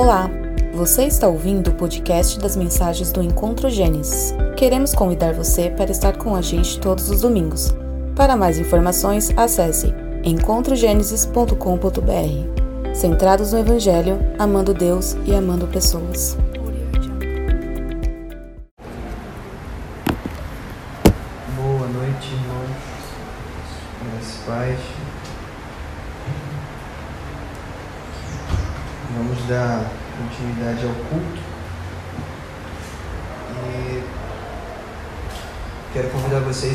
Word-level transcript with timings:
Olá, 0.00 0.30
você 0.72 1.06
está 1.06 1.26
ouvindo 1.26 1.70
o 1.70 1.74
podcast 1.74 2.38
das 2.38 2.54
mensagens 2.54 3.10
do 3.10 3.20
Encontro 3.20 3.68
Gênesis. 3.68 4.32
Queremos 4.56 4.94
convidar 4.94 5.34
você 5.34 5.70
para 5.70 5.90
estar 5.90 6.16
com 6.16 6.36
a 6.36 6.40
gente 6.40 6.78
todos 6.78 7.10
os 7.10 7.22
domingos. 7.22 7.74
Para 8.14 8.36
mais 8.36 8.60
informações, 8.60 9.32
acesse 9.36 9.92
encontrogenesis.com.br. 10.22 12.94
Centrados 12.94 13.52
no 13.52 13.58
Evangelho, 13.58 14.20
amando 14.38 14.72
Deus 14.72 15.16
e 15.26 15.34
amando 15.34 15.66
pessoas. 15.66 16.38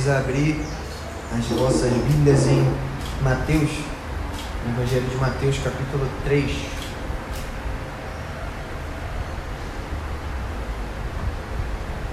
A 0.07 0.17
abrir 0.17 0.59
as 1.31 1.45
vossas 1.57 1.91
Bíblias 1.91 2.45
em 2.48 2.67
Mateus, 3.21 3.70
no 4.66 4.73
Evangelho 4.73 5.07
de 5.07 5.16
Mateus, 5.16 5.57
capítulo 5.63 6.09
3. 6.25 6.52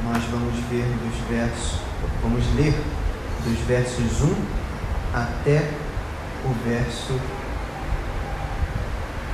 Nós 0.05 0.23
vamos 0.31 0.55
ver 0.71 0.85
dos 0.85 1.29
versos, 1.29 1.81
vamos 2.23 2.45
ler 2.55 2.75
dos 3.45 3.59
versos 3.67 4.21
1 4.23 4.35
até 5.13 5.69
o 6.45 6.55
verso 6.65 7.19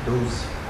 12. 0.06 0.65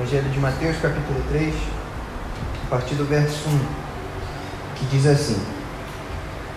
Evangelho 0.00 0.30
de 0.30 0.40
Mateus, 0.40 0.76
capítulo 0.78 1.22
3, 1.28 1.52
a 2.64 2.70
partir 2.70 2.94
do 2.94 3.04
verso 3.04 3.46
1, 3.50 3.58
que 4.76 4.86
diz 4.96 5.06
assim: 5.06 5.36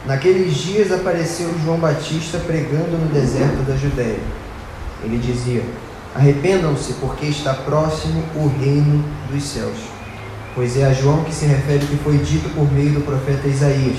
Naqueles 0.05 0.55
dias 0.55 0.93
apareceu 0.93 1.53
João 1.61 1.77
Batista 1.77 2.37
pregando 2.39 2.97
no 2.97 3.13
deserto 3.13 3.61
da 3.67 3.75
Judéia. 3.75 4.21
Ele 5.03 5.17
dizia: 5.17 5.61
Arrependam-se, 6.15 6.93
porque 6.93 7.25
está 7.25 7.53
próximo 7.53 8.23
o 8.33 8.47
reino 8.47 9.03
dos 9.29 9.43
céus. 9.43 9.77
Pois 10.55 10.77
é 10.77 10.85
a 10.85 10.93
João 10.93 11.25
que 11.25 11.35
se 11.35 11.45
refere 11.45 11.85
que 11.85 11.97
foi 11.97 12.19
dito 12.19 12.47
por 12.55 12.71
meio 12.71 12.93
do 12.93 13.01
profeta 13.01 13.45
Isaías: 13.45 13.97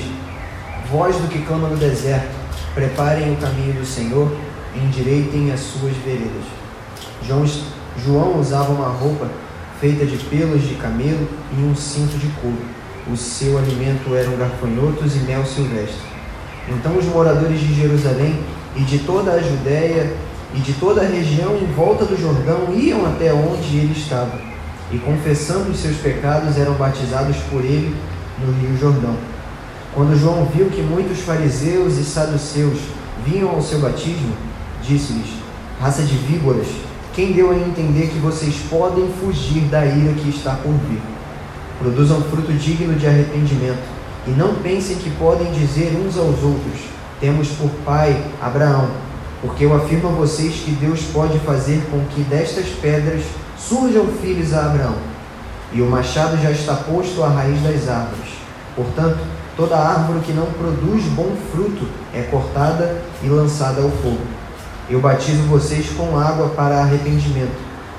Voz 0.90 1.16
do 1.16 1.28
que 1.28 1.42
clama 1.42 1.68
no 1.68 1.76
deserto, 1.76 2.34
preparem 2.74 3.34
o 3.34 3.36
caminho 3.36 3.74
do 3.74 3.84
Senhor, 3.84 4.34
endireitem 4.74 5.52
as 5.52 5.60
suas 5.60 5.94
veredas. 5.98 6.44
João 7.22 7.44
João 8.02 8.40
usava 8.40 8.72
uma 8.72 8.88
roupa 8.88 9.28
feita 9.80 10.04
de 10.06 10.16
pelos 10.16 10.62
de 10.62 10.74
camelo 10.74 11.28
e 11.56 11.62
um 11.62 11.74
cinto 11.76 12.18
de 12.18 12.26
couro. 12.40 12.64
O 13.10 13.16
seu 13.16 13.58
alimento 13.58 14.14
eram 14.14 14.36
gafanhotos 14.36 15.14
e 15.14 15.18
mel 15.20 15.44
silvestre. 15.44 16.14
Então 16.68 16.96
os 16.96 17.04
moradores 17.04 17.60
de 17.60 17.74
Jerusalém 17.74 18.40
e 18.74 18.80
de 18.82 19.00
toda 19.00 19.32
a 19.32 19.42
Judéia 19.42 20.16
e 20.54 20.60
de 20.60 20.72
toda 20.74 21.02
a 21.02 21.06
região 21.06 21.56
em 21.56 21.66
volta 21.72 22.04
do 22.04 22.16
Jordão 22.16 22.72
iam 22.72 23.04
até 23.06 23.32
onde 23.32 23.76
ele 23.76 23.92
estava, 23.92 24.38
e 24.92 24.98
confessando 24.98 25.70
os 25.70 25.78
seus 25.78 25.96
pecados 25.96 26.56
eram 26.56 26.74
batizados 26.74 27.36
por 27.50 27.64
ele 27.64 27.94
no 28.38 28.52
Rio 28.52 28.78
Jordão. 28.78 29.16
Quando 29.92 30.18
João 30.18 30.46
viu 30.46 30.66
que 30.66 30.80
muitos 30.80 31.20
fariseus 31.20 31.98
e 31.98 32.04
saduceus 32.04 32.78
vinham 33.24 33.50
ao 33.50 33.62
seu 33.62 33.80
batismo, 33.80 34.32
disse-lhes: 34.82 35.34
Raça 35.80 36.02
de 36.02 36.16
víboras, 36.16 36.68
quem 37.14 37.32
deu 37.32 37.52
a 37.52 37.54
entender 37.54 38.08
que 38.08 38.18
vocês 38.18 38.56
podem 38.68 39.08
fugir 39.20 39.62
da 39.66 39.86
ira 39.86 40.12
que 40.14 40.30
está 40.30 40.56
por 40.56 40.72
vir? 40.72 41.00
Produzam 41.78 42.20
fruto 42.22 42.52
digno 42.52 42.94
de 42.94 43.06
arrependimento 43.06 43.84
e 44.26 44.30
não 44.30 44.56
pensem 44.56 44.96
que 44.96 45.10
podem 45.10 45.52
dizer 45.52 45.96
uns 45.96 46.18
aos 46.18 46.42
outros: 46.42 46.80
Temos 47.20 47.48
por 47.50 47.70
pai 47.84 48.20
Abraão, 48.42 48.88
porque 49.40 49.64
eu 49.64 49.76
afirmo 49.76 50.08
a 50.08 50.12
vocês 50.12 50.54
que 50.56 50.72
Deus 50.72 51.02
pode 51.12 51.38
fazer 51.40 51.84
com 51.88 52.04
que 52.06 52.22
destas 52.22 52.66
pedras 52.82 53.22
surjam 53.56 54.06
filhos 54.20 54.52
a 54.52 54.66
Abraão. 54.66 54.96
E 55.72 55.80
o 55.80 55.86
machado 55.86 56.36
já 56.42 56.50
está 56.50 56.74
posto 56.74 57.22
à 57.22 57.28
raiz 57.28 57.62
das 57.62 57.88
árvores. 57.88 58.32
Portanto, 58.74 59.20
toda 59.56 59.76
árvore 59.76 60.18
que 60.20 60.32
não 60.32 60.46
produz 60.46 61.04
bom 61.04 61.30
fruto 61.52 61.86
é 62.12 62.22
cortada 62.22 63.02
e 63.22 63.28
lançada 63.28 63.82
ao 63.82 63.90
fogo. 63.90 64.33
Eu 64.88 65.00
batizo 65.00 65.42
vocês 65.44 65.88
com 65.90 66.18
água 66.18 66.50
para 66.50 66.82
arrependimento, 66.82 67.56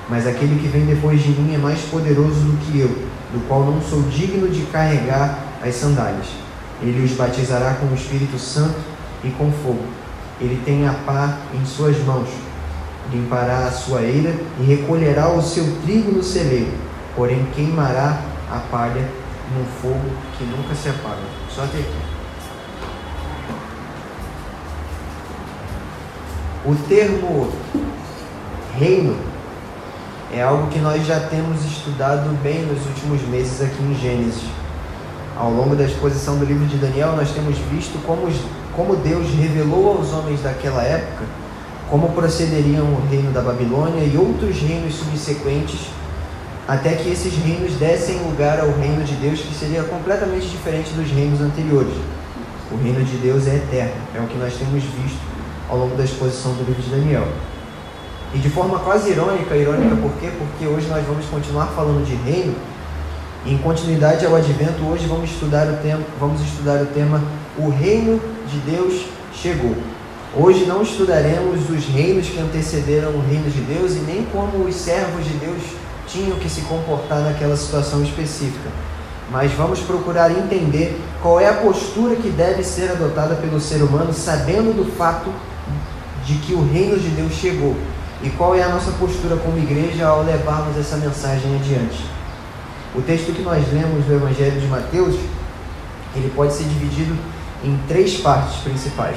mas 0.08 0.24
aquele 0.24 0.60
que 0.60 0.68
vem 0.68 0.86
depois 0.86 1.20
de 1.20 1.30
mim 1.30 1.52
é 1.52 1.58
mais 1.58 1.80
poderoso 1.80 2.38
do 2.40 2.56
que 2.58 2.78
eu, 2.78 2.88
do 3.32 3.44
qual 3.48 3.64
não 3.64 3.82
sou 3.82 4.02
digno 4.02 4.48
de 4.48 4.62
carregar 4.66 5.36
as 5.60 5.74
sandálias. 5.74 6.28
Ele 6.80 7.04
os 7.04 7.12
batizará 7.12 7.74
com 7.74 7.86
o 7.86 7.94
Espírito 7.94 8.38
Santo 8.38 8.76
e 9.24 9.30
com 9.30 9.50
fogo. 9.50 9.84
Ele 10.40 10.62
tem 10.64 10.86
a 10.86 10.92
pá 10.92 11.38
em 11.52 11.64
suas 11.64 11.98
mãos. 12.04 12.28
Limpará 13.12 13.66
a 13.66 13.72
sua 13.72 14.02
eira 14.02 14.34
e 14.60 14.64
recolherá 14.64 15.28
o 15.28 15.42
seu 15.42 15.64
trigo 15.84 16.12
no 16.12 16.22
celeiro, 16.22 16.72
porém 17.16 17.46
queimará 17.54 18.20
a 18.48 18.58
palha 18.70 19.08
num 19.52 19.64
fogo 19.80 20.10
que 20.38 20.44
nunca 20.44 20.74
se 20.74 20.88
apaga. 20.88 21.22
Só 21.48 21.64
até 21.64 21.78
aqui. 21.78 22.15
O 26.66 26.74
termo 26.88 27.48
reino 28.76 29.16
é 30.34 30.42
algo 30.42 30.66
que 30.66 30.80
nós 30.80 31.06
já 31.06 31.20
temos 31.20 31.64
estudado 31.64 32.28
bem 32.42 32.62
nos 32.62 32.84
últimos 32.86 33.22
meses 33.28 33.62
aqui 33.62 33.80
em 33.80 33.94
Gênesis. 33.94 34.42
Ao 35.36 35.48
longo 35.48 35.76
da 35.76 35.84
exposição 35.84 36.36
do 36.38 36.44
livro 36.44 36.66
de 36.66 36.76
Daniel, 36.78 37.12
nós 37.12 37.30
temos 37.30 37.56
visto 37.70 38.04
como, 38.04 38.28
como 38.74 38.96
Deus 38.96 39.28
revelou 39.34 39.96
aos 39.96 40.12
homens 40.12 40.42
daquela 40.42 40.82
época 40.82 41.24
como 41.88 42.08
procederiam 42.08 42.84
o 42.84 43.06
reino 43.08 43.30
da 43.30 43.40
Babilônia 43.40 44.02
e 44.02 44.16
outros 44.16 44.60
reinos 44.60 44.96
subsequentes, 44.96 45.86
até 46.66 46.96
que 46.96 47.08
esses 47.08 47.32
reinos 47.32 47.74
dessem 47.74 48.18
lugar 48.24 48.58
ao 48.58 48.72
reino 48.72 49.04
de 49.04 49.14
Deus, 49.14 49.38
que 49.38 49.54
seria 49.54 49.84
completamente 49.84 50.48
diferente 50.48 50.90
dos 50.94 51.08
reinos 51.12 51.40
anteriores. 51.40 51.94
O 52.72 52.76
reino 52.82 53.04
de 53.04 53.16
Deus 53.18 53.46
é 53.46 53.54
eterno, 53.54 53.94
é 54.16 54.20
o 54.20 54.26
que 54.26 54.36
nós 54.36 54.54
temos 54.54 54.82
visto 54.82 55.35
ao 55.68 55.78
longo 55.78 55.96
da 55.96 56.04
exposição 56.04 56.52
do 56.52 56.64
livro 56.64 56.82
de 56.82 56.90
Daniel. 56.90 57.26
E 58.34 58.38
de 58.38 58.50
forma 58.50 58.78
quase 58.80 59.10
irônica, 59.10 59.56
irônica 59.56 59.96
por 59.96 60.12
quê? 60.20 60.30
Porque 60.36 60.66
hoje 60.66 60.86
nós 60.88 61.04
vamos 61.06 61.26
continuar 61.26 61.66
falando 61.68 62.04
de 62.04 62.14
reino. 62.14 62.54
E 63.44 63.54
em 63.54 63.58
continuidade 63.58 64.26
ao 64.26 64.34
advento, 64.34 64.84
hoje 64.84 65.06
vamos 65.06 65.30
estudar 65.30 65.68
o 65.68 65.76
tema, 65.76 66.02
vamos 66.18 66.40
estudar 66.42 66.82
o 66.82 66.86
tema 66.86 67.22
O 67.56 67.68
reino 67.68 68.20
de 68.50 68.58
Deus 68.58 69.06
chegou. 69.32 69.74
Hoje 70.34 70.66
não 70.66 70.82
estudaremos 70.82 71.70
os 71.70 71.86
reinos 71.86 72.28
que 72.28 72.38
antecederam 72.38 73.12
o 73.12 73.22
reino 73.26 73.48
de 73.50 73.60
Deus 73.60 73.92
e 73.92 74.00
nem 74.00 74.24
como 74.26 74.64
os 74.64 74.74
servos 74.74 75.24
de 75.24 75.32
Deus 75.34 75.62
tinham 76.06 76.36
que 76.38 76.50
se 76.50 76.62
comportar 76.62 77.20
naquela 77.20 77.56
situação 77.56 78.02
específica. 78.02 78.68
Mas 79.30 79.52
vamos 79.52 79.80
procurar 79.80 80.30
entender 80.30 81.00
qual 81.22 81.40
é 81.40 81.48
a 81.48 81.54
postura 81.54 82.16
que 82.16 82.28
deve 82.28 82.62
ser 82.62 82.90
adotada 82.90 83.34
pelo 83.36 83.60
ser 83.60 83.82
humano, 83.82 84.12
sabendo 84.12 84.76
do 84.76 84.92
fato 84.92 85.30
de 86.26 86.34
que 86.34 86.52
o 86.52 86.68
reino 86.70 86.98
de 86.98 87.08
Deus 87.10 87.32
chegou 87.32 87.76
e 88.22 88.30
qual 88.30 88.54
é 88.54 88.62
a 88.62 88.68
nossa 88.68 88.90
postura 88.92 89.36
como 89.36 89.56
igreja 89.56 90.06
ao 90.06 90.24
levarmos 90.24 90.76
essa 90.76 90.96
mensagem 90.96 91.54
adiante. 91.54 92.04
O 92.94 93.00
texto 93.00 93.32
que 93.32 93.42
nós 93.42 93.64
lemos 93.72 94.04
do 94.04 94.14
Evangelho 94.14 94.60
de 94.60 94.66
Mateus, 94.66 95.14
ele 96.14 96.32
pode 96.34 96.52
ser 96.52 96.64
dividido 96.64 97.16
em 97.62 97.78
três 97.86 98.16
partes 98.18 98.56
principais. 98.56 99.16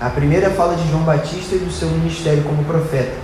A 0.00 0.08
primeira 0.08 0.50
fala 0.50 0.74
de 0.76 0.88
João 0.88 1.02
Batista 1.02 1.56
e 1.56 1.58
do 1.58 1.70
seu 1.70 1.88
ministério 1.88 2.42
como 2.44 2.64
profeta, 2.64 3.16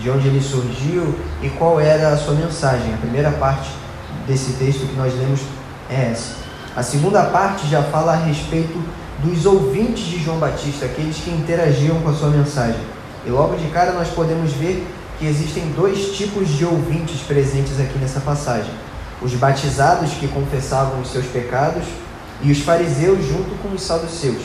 de 0.00 0.10
onde 0.10 0.28
ele 0.28 0.42
surgiu 0.42 1.14
e 1.40 1.48
qual 1.50 1.80
era 1.80 2.08
a 2.08 2.16
sua 2.16 2.34
mensagem. 2.34 2.92
A 2.92 2.98
primeira 2.98 3.30
parte 3.30 3.70
desse 4.26 4.52
texto 4.54 4.86
que 4.86 4.96
nós 4.96 5.14
lemos 5.16 5.40
é 5.88 6.10
essa. 6.10 6.34
A 6.74 6.82
segunda 6.82 7.22
parte 7.22 7.68
já 7.68 7.82
fala 7.84 8.12
a 8.12 8.16
respeito 8.16 8.78
dos 9.26 9.46
ouvintes 9.46 10.04
de 10.04 10.22
João 10.22 10.38
Batista, 10.38 10.86
aqueles 10.86 11.16
que 11.16 11.30
interagiam 11.30 12.00
com 12.00 12.08
a 12.08 12.14
sua 12.14 12.30
mensagem. 12.30 12.80
E 13.26 13.30
logo 13.30 13.56
de 13.56 13.68
cara 13.68 13.92
nós 13.92 14.08
podemos 14.08 14.52
ver 14.52 14.86
que 15.18 15.26
existem 15.26 15.72
dois 15.72 16.16
tipos 16.16 16.48
de 16.48 16.64
ouvintes 16.64 17.20
presentes 17.22 17.80
aqui 17.80 17.98
nessa 17.98 18.20
passagem: 18.20 18.70
os 19.20 19.32
batizados 19.34 20.12
que 20.12 20.28
confessavam 20.28 21.00
os 21.00 21.10
seus 21.10 21.26
pecados 21.26 21.84
e 22.42 22.52
os 22.52 22.60
fariseus 22.60 23.24
junto 23.26 23.56
com 23.62 23.74
os 23.74 23.82
saduceus. 23.82 24.42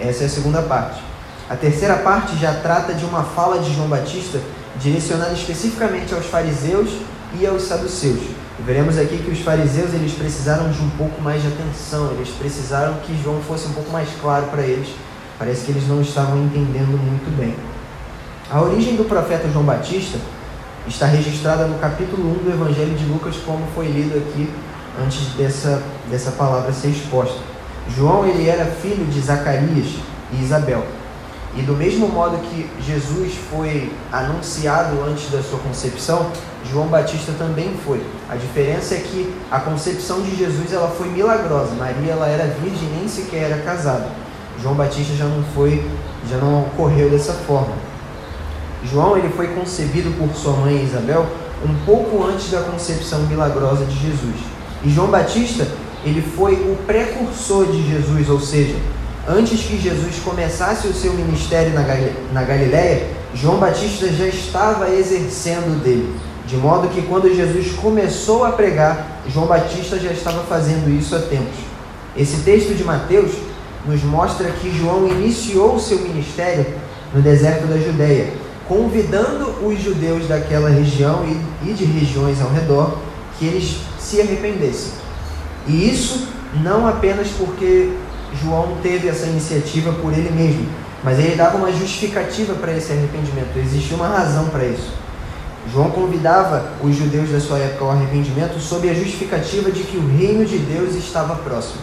Essa 0.00 0.24
é 0.24 0.26
a 0.26 0.30
segunda 0.30 0.62
parte. 0.62 1.00
A 1.48 1.54
terceira 1.54 1.96
parte 1.96 2.36
já 2.38 2.54
trata 2.54 2.94
de 2.94 3.04
uma 3.04 3.22
fala 3.22 3.60
de 3.60 3.74
João 3.74 3.88
Batista 3.88 4.40
direcionada 4.80 5.34
especificamente 5.34 6.14
aos 6.14 6.26
fariseus 6.26 6.90
e 7.38 7.46
aos 7.46 7.62
saduceus. 7.62 8.41
Veremos 8.60 8.98
aqui 8.98 9.18
que 9.18 9.30
os 9.30 9.40
fariseus 9.40 9.94
eles 9.94 10.12
precisaram 10.12 10.70
de 10.70 10.80
um 10.80 10.90
pouco 10.90 11.20
mais 11.20 11.42
de 11.42 11.48
atenção, 11.48 12.12
eles 12.12 12.28
precisaram 12.28 12.94
que 13.04 13.20
João 13.22 13.40
fosse 13.40 13.66
um 13.66 13.72
pouco 13.72 13.90
mais 13.90 14.08
claro 14.20 14.46
para 14.46 14.62
eles, 14.62 14.88
Parece 15.42 15.64
que 15.64 15.72
eles 15.72 15.88
não 15.88 16.00
estavam 16.00 16.38
entendendo 16.38 16.96
muito 16.96 17.36
bem. 17.36 17.52
A 18.48 18.62
origem 18.62 18.94
do 18.94 19.04
profeta 19.04 19.48
João 19.48 19.64
Batista 19.64 20.16
está 20.86 21.06
registrada 21.06 21.66
no 21.66 21.80
capítulo 21.80 22.30
1 22.40 22.44
do 22.44 22.50
Evangelho 22.52 22.94
de 22.94 23.04
Lucas, 23.06 23.34
como 23.44 23.66
foi 23.74 23.86
lido 23.86 24.16
aqui 24.18 24.48
antes 25.04 25.34
dessa, 25.34 25.82
dessa 26.08 26.30
palavra 26.30 26.72
ser 26.72 26.90
exposta. 26.90 27.40
João 27.88 28.24
ele 28.24 28.48
era 28.48 28.66
filho 28.66 29.04
de 29.06 29.20
Zacarias 29.20 29.96
e 30.32 30.40
Isabel. 30.40 30.86
E 31.54 31.62
do 31.62 31.74
mesmo 31.74 32.08
modo 32.08 32.38
que 32.48 32.70
Jesus 32.80 33.34
foi 33.50 33.92
anunciado 34.10 35.02
antes 35.02 35.30
da 35.30 35.42
sua 35.42 35.58
concepção, 35.58 36.30
João 36.70 36.86
Batista 36.86 37.32
também 37.38 37.74
foi. 37.84 38.00
A 38.28 38.36
diferença 38.36 38.94
é 38.94 38.98
que 38.98 39.34
a 39.50 39.60
concepção 39.60 40.22
de 40.22 40.34
Jesus 40.34 40.72
ela 40.72 40.88
foi 40.88 41.08
milagrosa. 41.08 41.74
Maria 41.74 42.12
ela 42.12 42.26
era 42.26 42.46
virgem, 42.46 42.88
nem 42.96 43.06
sequer 43.06 43.50
era 43.50 43.62
casada. 43.62 44.08
João 44.62 44.74
Batista 44.74 45.14
já 45.14 45.26
não 45.26 45.42
foi, 45.54 45.84
já 46.30 46.38
não 46.38 46.62
ocorreu 46.62 47.10
dessa 47.10 47.34
forma. 47.34 47.74
João 48.90 49.16
ele 49.16 49.28
foi 49.28 49.48
concebido 49.48 50.10
por 50.12 50.34
sua 50.34 50.54
mãe 50.54 50.82
Isabel 50.82 51.26
um 51.64 51.74
pouco 51.84 52.24
antes 52.24 52.50
da 52.50 52.60
concepção 52.62 53.20
milagrosa 53.26 53.84
de 53.84 53.94
Jesus. 53.94 54.36
E 54.82 54.90
João 54.90 55.08
Batista 55.08 55.66
ele 56.04 56.22
foi 56.22 56.54
o 56.54 56.76
precursor 56.86 57.66
de 57.66 57.88
Jesus, 57.88 58.28
ou 58.28 58.40
seja, 58.40 58.74
antes 59.28 59.62
que 59.62 59.80
Jesus 59.80 60.16
começasse 60.24 60.88
o 60.88 60.94
seu 60.94 61.12
ministério 61.14 61.72
na 62.32 62.42
Galiléia, 62.42 63.06
João 63.34 63.58
Batista 63.58 64.08
já 64.08 64.26
estava 64.26 64.90
exercendo 64.90 65.82
dele. 65.82 66.14
De 66.46 66.56
modo 66.56 66.88
que 66.88 67.02
quando 67.02 67.34
Jesus 67.34 67.72
começou 67.72 68.44
a 68.44 68.52
pregar, 68.52 69.22
João 69.28 69.46
Batista 69.46 69.98
já 69.98 70.10
estava 70.10 70.42
fazendo 70.42 70.90
isso 70.90 71.14
há 71.14 71.20
tempos. 71.20 71.58
Esse 72.16 72.42
texto 72.42 72.74
de 72.74 72.84
Mateus 72.84 73.32
nos 73.86 74.02
mostra 74.02 74.50
que 74.50 74.76
João 74.76 75.08
iniciou 75.08 75.78
seu 75.78 75.98
ministério 76.00 76.66
no 77.14 77.22
deserto 77.22 77.66
da 77.66 77.78
Judéia, 77.78 78.32
convidando 78.68 79.66
os 79.66 79.80
judeus 79.80 80.26
daquela 80.26 80.68
região 80.68 81.24
e 81.64 81.72
de 81.72 81.84
regiões 81.84 82.40
ao 82.40 82.50
redor 82.50 82.98
que 83.38 83.46
eles 83.46 83.78
se 83.98 84.20
arrependessem. 84.20 84.92
E 85.66 85.88
isso 85.90 86.28
não 86.62 86.86
apenas 86.86 87.28
porque 87.28 87.92
João 88.40 88.76
teve 88.82 89.08
essa 89.08 89.26
iniciativa 89.26 89.92
por 89.92 90.12
ele 90.12 90.30
mesmo, 90.30 90.66
mas 91.02 91.18
ele 91.18 91.34
dava 91.34 91.56
uma 91.56 91.72
justificativa 91.72 92.54
para 92.54 92.72
esse 92.72 92.92
arrependimento, 92.92 93.56
existia 93.56 93.96
uma 93.96 94.08
razão 94.08 94.46
para 94.46 94.64
isso. 94.64 94.92
João 95.70 95.90
convidava 95.90 96.72
os 96.82 96.96
judeus 96.96 97.30
da 97.30 97.40
sua 97.40 97.58
época 97.58 97.84
ao 97.84 97.90
arrependimento 97.92 98.58
sob 98.58 98.88
a 98.88 98.94
justificativa 98.94 99.70
de 99.70 99.82
que 99.84 99.96
o 99.96 100.08
reino 100.16 100.44
de 100.44 100.58
Deus 100.58 100.94
estava 100.94 101.36
próximo. 101.36 101.80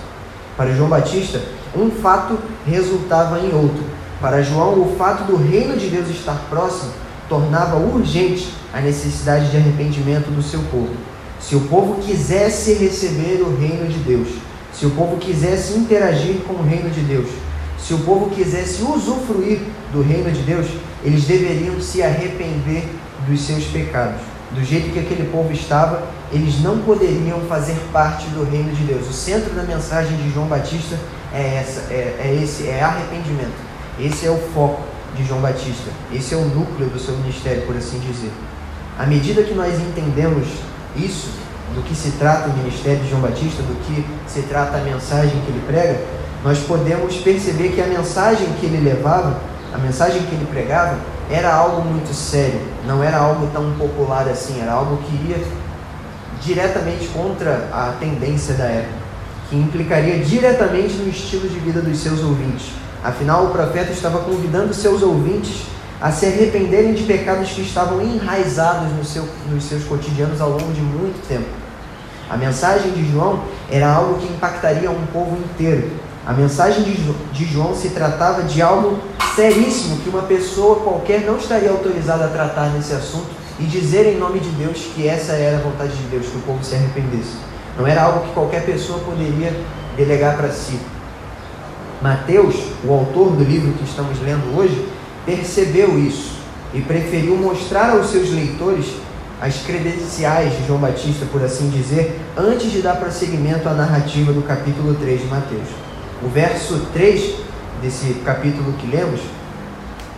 Para 0.57 0.73
João 0.73 0.89
Batista, 0.89 1.41
um 1.75 1.89
fato 1.89 2.37
resultava 2.67 3.39
em 3.39 3.53
outro. 3.53 3.83
Para 4.19 4.41
João, 4.41 4.81
o 4.81 4.95
fato 4.97 5.23
do 5.23 5.37
reino 5.37 5.77
de 5.77 5.87
Deus 5.87 6.09
estar 6.09 6.37
próximo 6.49 6.91
tornava 7.29 7.77
urgente 7.77 8.53
a 8.73 8.81
necessidade 8.81 9.49
de 9.49 9.57
arrependimento 9.57 10.29
do 10.29 10.43
seu 10.43 10.59
povo. 10.71 10.93
Se 11.39 11.55
o 11.55 11.61
povo 11.61 12.01
quisesse 12.01 12.73
receber 12.73 13.41
o 13.41 13.57
reino 13.57 13.87
de 13.87 13.99
Deus, 13.99 14.27
se 14.73 14.85
o 14.85 14.91
povo 14.91 15.17
quisesse 15.17 15.73
interagir 15.73 16.37
com 16.47 16.53
o 16.53 16.63
reino 16.63 16.89
de 16.89 17.01
Deus, 17.01 17.29
se 17.77 17.93
o 17.93 17.99
povo 17.99 18.29
quisesse 18.29 18.81
usufruir 18.83 19.59
do 19.91 20.01
reino 20.01 20.31
de 20.31 20.41
Deus, 20.41 20.67
eles 21.03 21.23
deveriam 21.25 21.79
se 21.79 22.03
arrepender 22.03 22.87
dos 23.27 23.41
seus 23.41 23.65
pecados. 23.65 24.21
Do 24.51 24.63
jeito 24.63 24.91
que 24.91 24.99
aquele 24.99 25.29
povo 25.29 25.51
estava, 25.53 26.07
eles 26.31 26.61
não 26.61 26.79
poderiam 26.79 27.39
fazer 27.41 27.75
parte 27.93 28.25
do 28.29 28.43
reino 28.43 28.71
de 28.73 28.83
Deus. 28.83 29.07
O 29.07 29.13
centro 29.13 29.53
da 29.53 29.63
mensagem 29.63 30.17
de 30.17 30.31
João 30.31 30.47
Batista 30.47 30.97
é 31.33 31.57
essa, 31.57 31.93
é, 31.93 32.19
é 32.19 32.39
esse, 32.43 32.67
é 32.67 32.81
arrependimento. 32.81 33.53
Esse 33.99 34.25
é 34.25 34.31
o 34.31 34.37
foco 34.53 34.81
de 35.15 35.25
João 35.25 35.41
Batista. 35.41 35.91
Esse 36.11 36.33
é 36.33 36.37
o 36.37 36.45
núcleo 36.45 36.89
do 36.89 36.99
seu 36.99 37.15
ministério, 37.17 37.63
por 37.63 37.75
assim 37.75 37.99
dizer. 37.99 38.31
À 38.97 39.05
medida 39.05 39.43
que 39.43 39.53
nós 39.53 39.79
entendemos 39.79 40.47
isso, 40.95 41.29
do 41.75 41.83
que 41.83 41.95
se 41.95 42.11
trata 42.11 42.49
o 42.49 42.53
ministério 42.53 42.99
de 42.99 43.09
João 43.09 43.21
Batista, 43.21 43.61
do 43.63 43.75
que 43.85 44.05
se 44.27 44.41
trata 44.43 44.77
a 44.77 44.81
mensagem 44.81 45.41
que 45.41 45.51
ele 45.51 45.63
prega, 45.67 45.99
nós 46.43 46.59
podemos 46.59 47.15
perceber 47.17 47.69
que 47.69 47.81
a 47.81 47.87
mensagem 47.87 48.47
que 48.59 48.65
ele 48.65 48.81
levava, 48.81 49.39
a 49.73 49.77
mensagem 49.77 50.21
que 50.23 50.35
ele 50.35 50.47
pregava, 50.49 50.97
era 51.29 51.53
algo 51.53 51.81
muito 51.81 52.13
sério, 52.13 52.61
não 52.87 53.03
era 53.03 53.17
algo 53.17 53.47
tão 53.53 53.71
popular 53.73 54.27
assim, 54.27 54.59
era 54.61 54.71
algo 54.71 54.97
que 55.03 55.29
ia 55.29 55.37
diretamente 56.41 57.07
contra 57.09 57.67
a 57.71 57.93
tendência 57.99 58.53
da 58.53 58.65
época, 58.65 58.99
que 59.49 59.55
implicaria 59.55 60.19
diretamente 60.19 60.95
no 60.95 61.09
estilo 61.09 61.47
de 61.47 61.59
vida 61.59 61.81
dos 61.81 61.99
seus 61.99 62.21
ouvintes. 62.21 62.71
Afinal, 63.03 63.45
o 63.45 63.49
profeta 63.49 63.91
estava 63.91 64.19
convidando 64.19 64.73
seus 64.73 65.03
ouvintes 65.03 65.67
a 66.01 66.11
se 66.11 66.25
arrependerem 66.25 66.93
de 66.93 67.03
pecados 67.03 67.49
que 67.51 67.61
estavam 67.61 68.01
enraizados 68.01 68.91
no 68.93 69.03
seu, 69.03 69.27
nos 69.49 69.65
seus 69.65 69.83
cotidianos 69.83 70.39
ao 70.39 70.51
longo 70.51 70.71
de 70.71 70.81
muito 70.81 71.27
tempo. 71.27 71.58
A 72.29 72.37
mensagem 72.37 72.91
de 72.91 73.11
João 73.11 73.41
era 73.71 73.91
algo 73.91 74.19
que 74.19 74.31
impactaria 74.31 74.91
um 74.91 75.05
povo 75.07 75.35
inteiro. 75.37 75.89
A 76.25 76.33
mensagem 76.33 76.83
de, 76.83 77.45
João 77.45 77.73
se 77.73 77.89
tratava 77.89 78.43
de 78.43 78.61
algo 78.61 78.99
seríssimo 79.35 79.97
que 79.97 80.09
uma 80.09 80.21
pessoa 80.23 80.81
qualquer 80.81 81.21
não 81.21 81.37
estaria 81.37 81.71
autorizada 81.71 82.25
a 82.25 82.27
tratar 82.27 82.69
nesse 82.69 82.93
assunto 82.93 83.29
e 83.59 83.63
dizer 83.63 84.05
em 84.05 84.17
nome 84.17 84.39
de 84.39 84.49
Deus 84.49 84.89
que 84.93 85.07
essa 85.07 85.33
era 85.33 85.57
a 85.57 85.61
vontade 85.61 85.91
de 85.91 86.03
Deus, 86.03 86.27
que 86.27 86.37
o 86.37 86.41
povo 86.41 86.63
se 86.63 86.75
arrependesse. 86.75 87.35
Não 87.75 87.87
era 87.87 88.03
algo 88.03 88.27
que 88.27 88.33
qualquer 88.33 88.63
pessoa 88.63 88.99
poderia 88.99 89.51
delegar 89.97 90.37
para 90.37 90.49
si. 90.49 90.79
Mateus, 92.01 92.55
o 92.85 92.93
autor 92.93 93.31
do 93.31 93.43
livro 93.43 93.73
que 93.73 93.83
estamos 93.83 94.21
lendo 94.21 94.55
hoje, 94.55 94.87
percebeu 95.25 95.97
isso 95.97 96.39
e 96.73 96.81
preferiu 96.81 97.35
mostrar 97.35 97.89
aos 97.91 98.11
seus 98.11 98.29
leitores 98.29 98.85
as 99.41 99.57
credenciais 99.63 100.57
de 100.57 100.67
João 100.67 100.79
Batista, 100.79 101.25
por 101.31 101.41
assim 101.43 101.69
dizer, 101.69 102.19
antes 102.37 102.71
de 102.71 102.81
dar 102.81 102.97
prosseguimento 102.97 103.69
à 103.69 103.73
narrativa 103.73 104.33
do 104.33 104.41
capítulo 104.41 104.95
3 104.95 105.21
de 105.21 105.27
Mateus. 105.27 105.67
O 106.21 106.27
verso 106.27 106.87
3 106.91 107.35
desse 107.81 108.15
capítulo 108.25 108.73
que 108.73 108.87
lemos, 108.87 109.21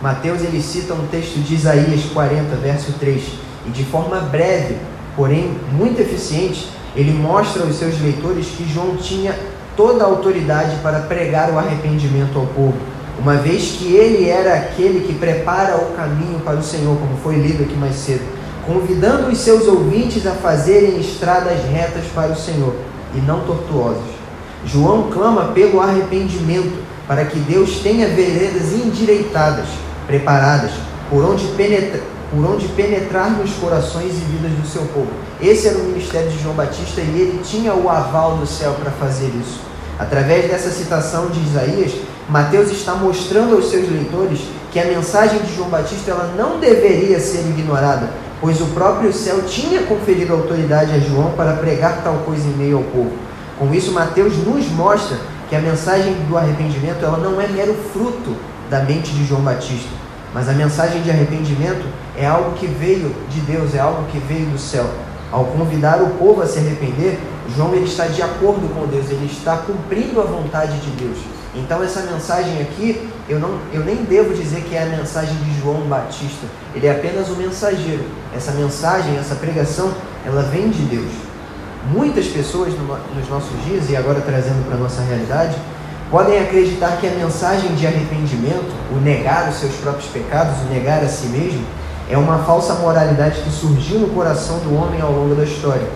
Mateus 0.00 0.42
ele 0.42 0.60
cita 0.60 0.94
um 0.94 1.06
texto 1.06 1.38
de 1.38 1.54
Isaías 1.54 2.02
40, 2.12 2.56
verso 2.56 2.92
3, 2.98 3.22
e 3.68 3.70
de 3.70 3.84
forma 3.84 4.18
breve, 4.18 4.76
porém 5.14 5.56
muito 5.72 6.00
eficiente, 6.00 6.68
ele 6.96 7.12
mostra 7.12 7.62
aos 7.62 7.76
seus 7.76 8.00
leitores 8.00 8.46
que 8.46 8.68
João 8.68 8.96
tinha 8.96 9.38
toda 9.76 10.02
a 10.02 10.06
autoridade 10.08 10.76
para 10.82 10.98
pregar 10.98 11.50
o 11.50 11.58
arrependimento 11.58 12.36
ao 12.36 12.46
povo, 12.46 12.76
uma 13.20 13.36
vez 13.36 13.76
que 13.78 13.94
ele 13.94 14.28
era 14.28 14.54
aquele 14.54 15.06
que 15.06 15.14
prepara 15.14 15.76
o 15.76 15.94
caminho 15.94 16.40
para 16.40 16.56
o 16.56 16.62
Senhor, 16.62 16.98
como 16.98 17.16
foi 17.18 17.36
lido 17.36 17.62
aqui 17.62 17.76
mais 17.76 17.94
cedo, 17.94 18.41
convidando 18.66 19.28
os 19.28 19.38
seus 19.38 19.66
ouvintes 19.66 20.26
a 20.26 20.32
fazerem 20.32 21.00
estradas 21.00 21.64
retas 21.64 22.04
para 22.14 22.32
o 22.32 22.36
Senhor 22.36 22.74
e 23.14 23.20
não 23.20 23.40
tortuosas. 23.40 24.02
João 24.64 25.10
clama 25.10 25.46
pelo 25.52 25.80
arrependimento, 25.80 26.82
para 27.06 27.24
que 27.24 27.38
Deus 27.40 27.80
tenha 27.80 28.06
veredas 28.08 28.72
endireitadas, 28.72 29.66
preparadas, 30.06 30.70
por 31.10 31.24
onde, 31.24 31.46
penetra, 31.48 32.00
por 32.30 32.44
onde 32.46 32.68
penetrar 32.68 33.30
nos 33.30 33.52
corações 33.54 34.12
e 34.12 34.24
vidas 34.24 34.52
do 34.52 34.66
seu 34.66 34.82
povo. 34.82 35.10
Esse 35.40 35.68
era 35.68 35.78
o 35.78 35.84
ministério 35.84 36.30
de 36.30 36.40
João 36.40 36.54
Batista 36.54 37.00
e 37.00 37.20
ele 37.20 37.40
tinha 37.44 37.74
o 37.74 37.88
aval 37.88 38.36
do 38.36 38.46
céu 38.46 38.74
para 38.80 38.92
fazer 38.92 39.30
isso. 39.40 39.60
Através 39.98 40.48
dessa 40.48 40.70
citação 40.70 41.26
de 41.26 41.40
Isaías, 41.40 41.92
Mateus 42.28 42.70
está 42.70 42.94
mostrando 42.94 43.56
aos 43.56 43.68
seus 43.68 43.90
leitores 43.90 44.40
que 44.70 44.80
a 44.80 44.86
mensagem 44.86 45.40
de 45.40 45.54
João 45.54 45.68
Batista 45.68 46.12
ela 46.12 46.32
não 46.36 46.58
deveria 46.58 47.20
ser 47.20 47.40
ignorada, 47.40 48.08
pois 48.42 48.60
o 48.60 48.66
próprio 48.66 49.12
céu 49.12 49.42
tinha 49.42 49.82
conferido 49.82 50.32
autoridade 50.32 50.92
a 50.92 50.98
João 50.98 51.30
para 51.36 51.52
pregar 51.52 52.02
tal 52.02 52.14
coisa 52.26 52.42
em 52.48 52.56
meio 52.56 52.78
ao 52.78 52.82
povo. 52.82 53.12
Com 53.56 53.72
isso, 53.72 53.92
Mateus 53.92 54.36
nos 54.38 54.68
mostra 54.72 55.16
que 55.48 55.54
a 55.54 55.60
mensagem 55.60 56.12
do 56.28 56.36
arrependimento 56.36 57.04
ela 57.04 57.18
não 57.18 57.40
é 57.40 57.46
mero 57.46 57.72
fruto 57.92 58.34
da 58.68 58.80
mente 58.80 59.12
de 59.12 59.24
João 59.24 59.42
Batista, 59.42 59.90
mas 60.34 60.48
a 60.48 60.52
mensagem 60.52 61.02
de 61.02 61.10
arrependimento 61.10 61.86
é 62.16 62.26
algo 62.26 62.56
que 62.56 62.66
veio 62.66 63.14
de 63.30 63.40
Deus, 63.42 63.76
é 63.76 63.78
algo 63.78 64.06
que 64.10 64.18
veio 64.18 64.46
do 64.46 64.58
céu. 64.58 64.86
Ao 65.30 65.44
convidar 65.44 66.02
o 66.02 66.08
povo 66.18 66.42
a 66.42 66.46
se 66.46 66.58
arrepender, 66.58 67.20
João 67.54 67.72
ele 67.72 67.84
está 67.84 68.06
de 68.06 68.22
acordo 68.22 68.68
com 68.74 68.88
Deus, 68.88 69.08
ele 69.08 69.30
está 69.30 69.56
cumprindo 69.58 70.20
a 70.20 70.24
vontade 70.24 70.78
de 70.80 70.90
Deus. 70.90 71.18
Então 71.54 71.82
essa 71.82 72.00
mensagem 72.00 72.62
aqui, 72.62 73.08
eu, 73.28 73.38
não, 73.38 73.58
eu 73.72 73.84
nem 73.84 73.96
devo 74.04 74.34
dizer 74.34 74.62
que 74.62 74.74
é 74.74 74.84
a 74.84 74.86
mensagem 74.86 75.34
de 75.34 75.60
João 75.60 75.82
Batista, 75.82 76.46
ele 76.74 76.86
é 76.86 76.92
apenas 76.92 77.28
o 77.28 77.36
mensageiro. 77.36 78.04
Essa 78.34 78.52
mensagem, 78.52 79.18
essa 79.18 79.34
pregação, 79.34 79.92
ela 80.24 80.42
vem 80.42 80.70
de 80.70 80.82
Deus. 80.84 81.12
Muitas 81.92 82.26
pessoas 82.26 82.72
no, 82.74 82.86
nos 83.14 83.28
nossos 83.28 83.64
dias, 83.64 83.90
e 83.90 83.96
agora 83.96 84.20
trazendo 84.20 84.64
para 84.66 84.76
a 84.76 84.78
nossa 84.78 85.02
realidade, 85.02 85.56
podem 86.10 86.38
acreditar 86.40 86.96
que 86.98 87.06
a 87.06 87.10
mensagem 87.10 87.74
de 87.74 87.86
arrependimento, 87.86 88.72
o 88.90 89.00
negar 89.00 89.48
os 89.50 89.56
seus 89.56 89.74
próprios 89.74 90.06
pecados, 90.06 90.60
o 90.62 90.72
negar 90.72 91.02
a 91.02 91.08
si 91.08 91.26
mesmo, 91.26 91.64
é 92.08 92.16
uma 92.16 92.38
falsa 92.44 92.74
moralidade 92.74 93.40
que 93.40 93.50
surgiu 93.50 93.98
no 93.98 94.08
coração 94.08 94.58
do 94.58 94.74
homem 94.74 95.00
ao 95.00 95.10
longo 95.10 95.34
da 95.34 95.44
história. 95.44 95.86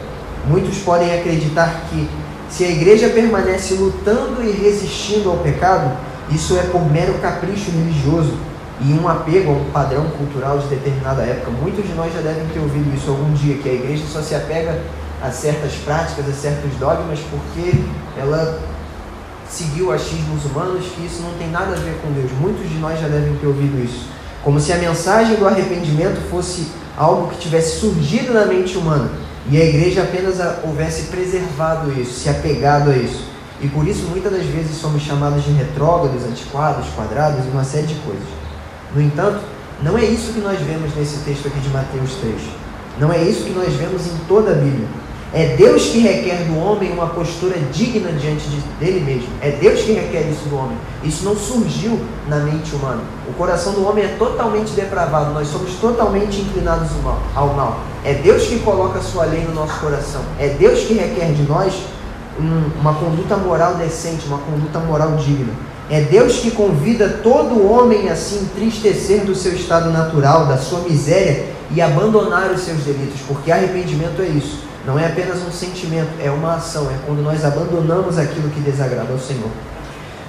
Muitos 0.47 0.79
podem 0.79 1.19
acreditar 1.19 1.83
que, 1.89 2.09
se 2.49 2.65
a 2.65 2.71
igreja 2.71 3.09
permanece 3.09 3.75
lutando 3.75 4.43
e 4.43 4.51
resistindo 4.51 5.31
ao 5.31 5.39
pecado, 5.39 5.97
Isso 6.31 6.59
é 6.59 6.63
por 6.63 6.85
mero 6.91 7.15
capricho 7.15 7.71
religioso 7.71 8.35
e 8.81 8.93
um 8.93 9.09
apego 9.09 9.51
a 9.51 9.55
um 9.55 9.65
padrão 9.71 10.07
cultural 10.11 10.59
de 10.59 10.67
determinada 10.67 11.23
época. 11.23 11.51
Muitos 11.51 11.87
de 11.87 11.95
nós 11.95 12.13
já 12.13 12.21
devem 12.21 12.47
ter 12.49 12.59
ouvido 12.59 12.95
isso 12.95 13.11
algum 13.11 13.33
dia, 13.33 13.59
que 13.59 13.69
a 13.69 13.73
igreja 13.73 14.05
só 14.13 14.21
se 14.21 14.35
apega 14.35 14.81
a 15.23 15.31
certas 15.31 15.73
práticas, 15.85 16.29
a 16.29 16.33
certos 16.33 16.75
dogmas, 16.79 17.21
porque 17.31 17.81
ela 18.19 18.61
seguiu 19.49 19.93
achismos 19.93 20.45
humanos, 20.45 20.85
que 20.95 21.07
isso 21.07 21.23
não 21.23 21.33
tem 21.39 21.49
nada 21.49 21.73
a 21.73 21.79
ver 21.79 21.97
com 22.03 22.13
Deus. 22.13 22.31
Muitos 22.41 22.69
de 22.69 22.79
nós 22.79 23.01
já 23.01 23.07
devem 23.07 23.37
ter 23.37 23.47
ouvido 23.47 23.83
isso. 23.83 24.09
Como 24.43 24.61
se 24.61 24.73
a 24.73 24.77
mensagem 24.77 25.37
do 25.37 25.47
arrependimento 25.47 26.21
fosse 26.29 26.67
algo 26.97 27.29
que 27.29 27.39
tivesse 27.39 27.81
surgido 27.81 28.35
na 28.35 28.47
mente 28.47 28.77
humana 28.77 29.11
e 29.49 29.61
a 29.61 29.65
igreja 29.65 30.03
apenas 30.03 30.37
houvesse 30.65 31.05
preservado 31.05 31.93
isso, 32.01 32.21
se 32.21 32.29
apegado 32.29 32.91
a 32.91 32.97
isso. 32.97 33.25
E 33.61 33.69
por 33.69 33.87
isso 33.87 34.07
muitas 34.09 34.33
das 34.33 34.45
vezes 34.45 34.77
somos 34.77 35.03
chamados 35.03 35.45
de 35.45 35.53
retrógrados, 35.53 36.25
antiquados, 36.25 36.89
quadrados 36.95 37.47
e 37.47 37.49
uma 37.49 37.65
série 37.65 37.87
de 37.87 37.95
coisas. 37.97 38.27
No 38.95 39.01
entanto, 39.01 39.41
não 39.83 39.97
é 39.97 40.05
isso 40.05 40.33
que 40.33 40.41
nós 40.41 40.59
vemos 40.61 40.95
nesse 40.95 41.19
texto 41.19 41.47
aqui 41.47 41.61
de 41.61 41.69
Mateus 41.69 42.15
3. 42.21 42.35
Não 42.99 43.13
é 43.13 43.23
isso 43.23 43.45
que 43.45 43.53
nós 43.53 43.73
vemos 43.75 44.07
em 44.07 44.17
toda 44.27 44.51
a 44.51 44.55
Bíblia. 44.55 44.89
É 45.37 45.55
Deus 45.55 45.89
que 45.89 45.99
requer 45.99 46.45
do 46.45 46.59
homem 46.59 46.91
uma 46.91 47.09
postura 47.09 47.59
digna 47.71 48.11
diante 48.13 48.49
de, 48.49 48.59
dele 48.81 49.05
mesmo. 49.05 49.29
É 49.43 49.51
Deus 49.51 49.83
que 49.83 49.93
requer 49.93 50.23
isso 50.31 50.49
do 50.49 50.57
homem. 50.57 50.79
Isso 51.05 51.27
não 51.27 51.37
surgiu 51.37 52.01
na 52.27 52.39
mente 52.39 52.75
humana. 52.75 53.03
O 53.29 53.35
coração 53.35 53.75
do 53.75 53.87
homem 53.87 54.03
é 54.03 54.17
totalmente 54.19 54.71
depravado. 54.71 55.35
Nós 55.35 55.49
somos 55.49 55.75
totalmente 55.75 56.41
inclinados 56.41 56.89
ao 57.35 57.49
mal. 57.49 57.81
É 58.03 58.15
Deus 58.15 58.45
que 58.45 58.61
coloca 58.61 58.99
a 58.99 59.03
sua 59.03 59.27
lei 59.27 59.43
no 59.43 59.53
nosso 59.53 59.79
coração. 59.79 60.23
É 60.41 60.49
Deus 60.49 60.85
que 60.85 60.95
requer 60.95 61.35
de 61.35 61.43
nós 61.43 61.75
um, 62.41 62.81
uma 62.81 62.95
conduta 62.95 63.37
moral 63.37 63.75
decente, 63.75 64.27
uma 64.27 64.39
conduta 64.39 64.79
moral 64.79 65.17
digna. 65.17 65.53
É 65.91 66.01
Deus 66.01 66.39
que 66.39 66.51
convida 66.51 67.21
todo 67.23 67.71
homem 67.71 68.09
a 68.09 68.17
se 68.17 68.37
entristecer 68.37 69.27
do 69.27 69.35
seu 69.35 69.53
estado 69.53 69.91
natural, 69.91 70.47
da 70.47 70.57
sua 70.57 70.81
miséria 70.81 71.45
e 71.71 71.83
abandonar 71.83 72.51
os 72.53 72.63
seus 72.63 72.79
delitos, 72.79 73.21
porque 73.29 73.53
arrependimento 73.53 74.23
é 74.23 74.29
isso. 74.29 74.66
Não 74.87 74.97
é 74.97 75.07
apenas 75.07 75.43
um 75.43 75.51
sentimento, 75.51 76.11
é 76.21 76.31
uma 76.31 76.55
ação, 76.55 76.89
é 76.89 76.95
quando 77.05 77.21
nós 77.21 77.45
abandonamos 77.45 78.19
aquilo 78.19 78.49
que 78.51 78.61
desagrada 78.61 79.13
ao 79.13 79.19
Senhor. 79.19 79.51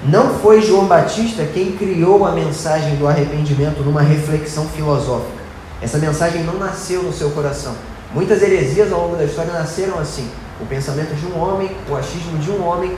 Não 0.04 0.34
foi 0.40 0.60
João 0.60 0.86
Batista 0.86 1.44
quem 1.44 1.72
criou 1.72 2.24
a 2.26 2.32
mensagem 2.32 2.96
do 2.96 3.06
arrependimento 3.06 3.82
numa 3.82 4.02
reflexão 4.02 4.66
filosófica. 4.66 5.38
Essa 5.80 5.98
mensagem 5.98 6.42
não 6.42 6.58
nasceu 6.58 7.04
no 7.04 7.12
seu 7.12 7.30
coração. 7.30 7.72
Muitas 8.12 8.42
heresias 8.42 8.92
ao 8.92 9.02
longo 9.02 9.16
da 9.16 9.24
história 9.24 9.52
nasceram 9.52 9.98
assim. 9.98 10.28
O 10.60 10.66
pensamento 10.66 11.14
de 11.14 11.26
um 11.26 11.38
homem, 11.38 11.70
o 11.88 11.94
achismo 11.94 12.36
de 12.38 12.50
um 12.50 12.64
homem, 12.64 12.96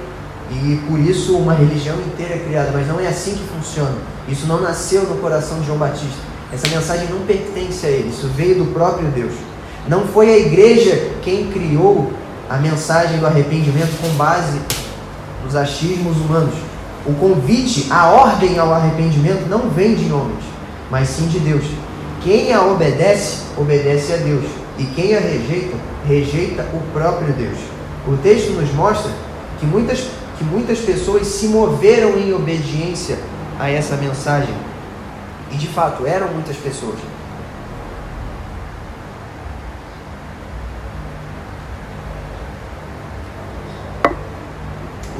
e 0.50 0.80
por 0.88 0.98
isso 0.98 1.36
uma 1.36 1.52
religião 1.52 1.96
inteira 2.00 2.36
é 2.36 2.38
criada. 2.38 2.70
Mas 2.72 2.88
não 2.88 2.98
é 2.98 3.06
assim 3.06 3.34
que 3.34 3.44
funciona. 3.44 3.96
Isso 4.26 4.46
não 4.46 4.62
nasceu 4.62 5.02
no 5.02 5.16
coração 5.18 5.60
de 5.60 5.66
João 5.66 5.78
Batista. 5.78 6.20
Essa 6.50 6.68
mensagem 6.68 7.08
não 7.08 7.20
pertence 7.20 7.86
a 7.86 7.90
ele, 7.90 8.08
isso 8.08 8.28
veio 8.28 8.56
do 8.56 8.72
próprio 8.72 9.08
Deus. 9.08 9.49
Não 9.88 10.06
foi 10.06 10.32
a 10.32 10.38
igreja 10.38 11.12
quem 11.22 11.50
criou 11.50 12.12
a 12.48 12.56
mensagem 12.56 13.18
do 13.18 13.26
arrependimento 13.26 14.00
com 14.00 14.08
base 14.16 14.58
nos 15.44 15.56
achismos 15.56 16.16
humanos. 16.16 16.54
O 17.06 17.14
convite, 17.14 17.86
a 17.90 18.08
ordem 18.08 18.58
ao 18.58 18.74
arrependimento 18.74 19.48
não 19.48 19.70
vem 19.70 19.94
de 19.94 20.12
homens, 20.12 20.44
mas 20.90 21.08
sim 21.08 21.26
de 21.28 21.38
Deus. 21.38 21.64
Quem 22.22 22.52
a 22.52 22.62
obedece, 22.62 23.44
obedece 23.56 24.12
a 24.12 24.16
Deus. 24.16 24.44
E 24.78 24.84
quem 24.84 25.14
a 25.14 25.20
rejeita, 25.20 25.76
rejeita 26.06 26.66
o 26.74 26.80
próprio 26.92 27.32
Deus. 27.32 27.58
O 28.06 28.16
texto 28.18 28.52
nos 28.52 28.72
mostra 28.74 29.10
que 29.58 29.66
muitas, 29.66 30.06
que 30.38 30.44
muitas 30.44 30.78
pessoas 30.78 31.26
se 31.26 31.48
moveram 31.48 32.18
em 32.18 32.32
obediência 32.32 33.18
a 33.58 33.70
essa 33.70 33.96
mensagem. 33.96 34.54
E 35.52 35.56
de 35.56 35.66
fato, 35.66 36.06
eram 36.06 36.28
muitas 36.28 36.56
pessoas. 36.56 36.96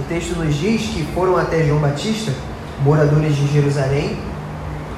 O 0.01 0.03
texto 0.05 0.35
nos 0.35 0.55
diz 0.55 0.81
que 0.81 1.05
foram 1.15 1.37
até 1.37 1.63
João 1.63 1.79
Batista, 1.79 2.33
moradores 2.83 3.37
de 3.37 3.47
Jerusalém, 3.53 4.17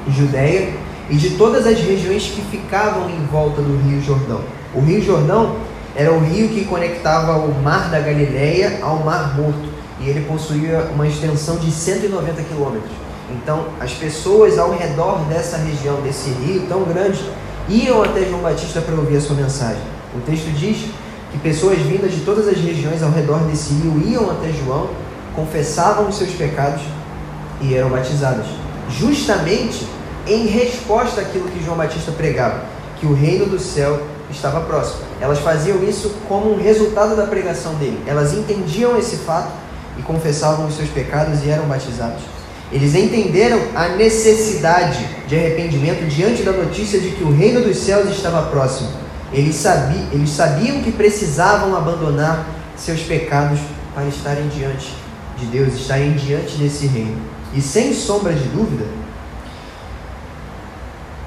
Judéia 0.09 0.75
e 1.11 1.17
de 1.17 1.31
todas 1.31 1.67
as 1.67 1.77
regiões 1.81 2.29
que 2.29 2.41
ficavam 2.43 3.11
em 3.11 3.27
volta 3.27 3.61
do 3.61 3.77
Rio 3.83 4.01
Jordão. 4.01 4.43
O 4.73 4.81
Rio 4.81 5.03
Jordão 5.03 5.57
era 5.97 6.13
o 6.13 6.21
rio 6.21 6.49
que 6.51 6.65
conectava 6.67 7.37
o 7.37 7.53
Mar 7.65 7.91
da 7.91 7.99
Galileia 7.99 8.79
ao 8.81 8.99
Mar 8.99 9.37
Morto 9.37 9.69
e 9.99 10.09
ele 10.09 10.25
possuía 10.25 10.89
uma 10.95 11.09
extensão 11.09 11.57
de 11.57 11.73
190 11.73 12.41
quilômetros. 12.43 12.93
Então, 13.29 13.67
as 13.81 13.93
pessoas 13.93 14.57
ao 14.57 14.71
redor 14.71 15.25
dessa 15.29 15.57
região, 15.57 16.01
desse 16.03 16.31
rio 16.31 16.67
tão 16.69 16.85
grande, 16.85 17.21
iam 17.69 18.05
até 18.05 18.25
João 18.25 18.41
Batista 18.41 18.81
para 18.81 18.95
ouvir 18.95 19.17
a 19.17 19.21
sua 19.21 19.35
mensagem. 19.35 19.83
O 20.15 20.21
texto 20.21 20.49
diz 20.53 20.87
que 21.33 21.39
pessoas 21.39 21.79
vindas 21.79 22.13
de 22.13 22.21
todas 22.21 22.47
as 22.47 22.59
regiões 22.59 23.03
ao 23.03 23.11
redor 23.11 23.39
desse 23.41 23.73
rio 23.73 24.03
iam 24.07 24.31
até 24.31 24.53
João, 24.53 24.91
confessavam 25.35 26.09
os 26.09 26.17
seus 26.17 26.31
pecados 26.31 26.83
e 27.61 27.75
eram 27.75 27.89
batizadas. 27.89 28.47
Justamente 28.91 29.87
em 30.27 30.47
resposta 30.47 31.23
àquilo 31.23 31.49
que 31.49 31.65
João 31.65 31.77
Batista 31.77 32.13
pregava, 32.13 32.63
que 33.01 33.07
o 33.07 33.15
reino 33.15 33.47
do 33.47 33.59
céu 33.59 34.01
estava 34.31 34.61
próximo. 34.61 35.01
Elas 35.21 35.39
faziam 35.39 35.83
isso 35.83 36.15
como 36.29 36.53
um 36.53 36.63
resultado 36.63 37.17
da 37.17 37.27
pregação 37.27 37.75
dele. 37.75 37.99
Elas 38.07 38.33
entendiam 38.35 38.97
esse 38.99 39.17
fato 39.17 39.51
e 39.99 40.03
confessavam 40.03 40.67
os 40.67 40.77
seus 40.77 40.89
pecados 40.91 41.45
e 41.45 41.51
eram 41.51 41.65
batizados. 41.65 42.23
Eles 42.71 42.95
entenderam 42.95 43.61
a 43.75 43.89
necessidade 43.89 45.07
de 45.27 45.37
arrependimento 45.37 46.07
diante 46.09 46.43
da 46.43 46.53
notícia 46.53 46.99
de 46.99 47.11
que 47.11 47.23
o 47.23 47.31
reino 47.31 47.61
dos 47.61 47.77
céus 47.79 48.09
estava 48.11 48.51
próximo. 48.51 49.02
Eles 49.33 49.57
sabiam, 49.57 50.09
eles 50.13 50.31
sabiam 50.31 50.83
que 50.83 50.93
precisavam 50.93 51.75
abandonar 51.75 52.47
seus 52.77 53.01
pecados 53.01 53.59
para 53.95 54.07
estarem 54.07 54.49
diante 54.49 54.95
de 55.39 55.47
Deus, 55.47 55.75
estarem 55.75 56.13
diante 56.13 56.57
desse 56.57 56.87
reino. 56.87 57.17
E 57.55 57.61
sem 57.61 57.95
sombra 57.95 58.33
de 58.33 58.49
dúvida, 58.49 58.85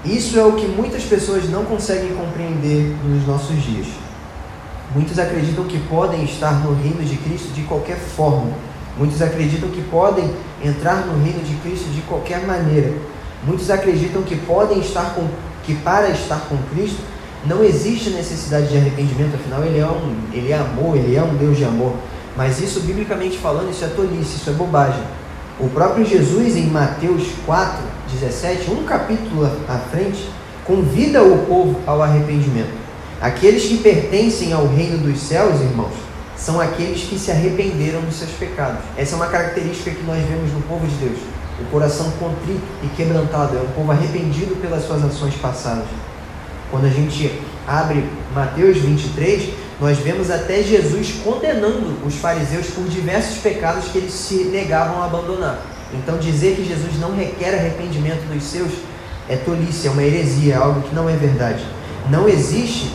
isso 0.03 0.39
é 0.39 0.43
o 0.43 0.53
que 0.53 0.67
muitas 0.67 1.03
pessoas 1.03 1.50
não 1.50 1.65
conseguem 1.65 2.13
compreender 2.15 2.95
nos 3.03 3.25
nossos 3.25 3.62
dias. 3.63 3.88
Muitos 4.93 5.17
acreditam 5.17 5.65
que 5.65 5.79
podem 5.89 6.24
estar 6.24 6.63
no 6.63 6.75
reino 6.75 7.03
de 7.03 7.17
Cristo 7.17 7.51
de 7.53 7.63
qualquer 7.63 7.97
forma. 7.97 8.51
Muitos 8.97 9.21
acreditam 9.21 9.69
que 9.69 9.81
podem 9.81 10.31
entrar 10.63 11.07
no 11.07 11.24
reino 11.24 11.43
de 11.43 11.55
Cristo 11.55 11.89
de 11.89 12.01
qualquer 12.01 12.45
maneira. 12.45 12.93
Muitos 13.43 13.69
acreditam 13.71 14.21
que 14.21 14.35
podem 14.35 14.79
estar 14.79 15.15
com 15.15 15.27
que 15.63 15.74
para 15.75 16.09
estar 16.09 16.41
com 16.41 16.57
Cristo 16.74 17.01
não 17.47 17.63
existe 17.63 18.09
necessidade 18.09 18.67
de 18.67 18.77
arrependimento, 18.77 19.35
afinal 19.35 19.63
ele 19.63 19.79
é 19.79 19.85
um, 19.85 20.15
ele 20.33 20.51
é 20.51 20.57
amor, 20.57 20.95
ele 20.95 21.15
é 21.15 21.21
um 21.21 21.35
Deus 21.35 21.57
de 21.57 21.63
amor. 21.63 21.93
Mas 22.35 22.59
isso 22.59 22.81
biblicamente 22.81 23.37
falando, 23.37 23.71
isso 23.71 23.85
é 23.85 23.87
tolice, 23.87 24.37
isso 24.37 24.49
é 24.49 24.53
bobagem. 24.53 25.03
O 25.59 25.69
próprio 25.69 26.05
Jesus 26.05 26.57
em 26.57 26.67
Mateus 26.67 27.23
4, 27.45 27.81
17, 28.11 28.71
um 28.71 28.83
capítulo 28.83 29.49
à 29.69 29.77
frente, 29.77 30.29
convida 30.65 31.23
o 31.23 31.45
povo 31.45 31.79
ao 31.85 32.01
arrependimento. 32.01 32.73
Aqueles 33.21 33.63
que 33.65 33.77
pertencem 33.77 34.51
ao 34.51 34.67
reino 34.67 34.97
dos 34.97 35.19
céus, 35.21 35.61
irmãos, 35.61 35.93
são 36.35 36.59
aqueles 36.59 37.03
que 37.03 37.17
se 37.17 37.31
arrependeram 37.31 38.01
dos 38.01 38.15
seus 38.15 38.31
pecados. 38.31 38.79
Essa 38.97 39.13
é 39.13 39.15
uma 39.15 39.27
característica 39.27 39.91
que 39.91 40.03
nós 40.03 40.21
vemos 40.27 40.51
no 40.51 40.61
povo 40.63 40.85
de 40.85 40.95
Deus. 40.95 41.19
O 41.61 41.65
coração 41.71 42.11
contrito 42.19 42.61
e 42.83 42.87
quebrantado 42.87 43.55
é 43.55 43.61
um 43.61 43.71
povo 43.71 43.91
arrependido 43.91 44.55
pelas 44.57 44.83
suas 44.83 45.05
ações 45.05 45.35
passadas. 45.35 45.85
Quando 46.75 46.88
a 46.88 46.89
gente 46.89 47.32
abre 47.65 48.03
Mateus 48.34 48.79
23, 48.79 49.50
nós 49.79 49.98
vemos 50.00 50.29
até 50.29 50.62
Jesus 50.62 51.22
condenando 51.24 51.96
os 52.05 52.15
fariseus 52.15 52.67
por 52.67 52.84
diversos 52.89 53.38
pecados 53.38 53.86
que 53.86 53.98
eles 53.98 54.12
se 54.12 54.44
negavam 54.51 55.01
a 55.01 55.05
abandonar. 55.05 55.62
Então, 55.94 56.17
dizer 56.17 56.58
que 56.58 56.65
Jesus 56.65 57.00
não 57.00 57.15
requer 57.15 57.55
arrependimento 57.55 58.27
dos 58.27 58.44
seus 58.44 58.74
é 59.29 59.38
tolice, 59.38 59.88
é 59.88 59.89
uma 59.89 60.03
heresia, 60.03 60.55
é 60.55 60.58
algo 60.58 60.82
que 60.82 60.94
não 60.94 61.10
é 61.10 61.15
verdade. 61.15 61.65
Não 62.10 62.27
existe, 62.27 62.91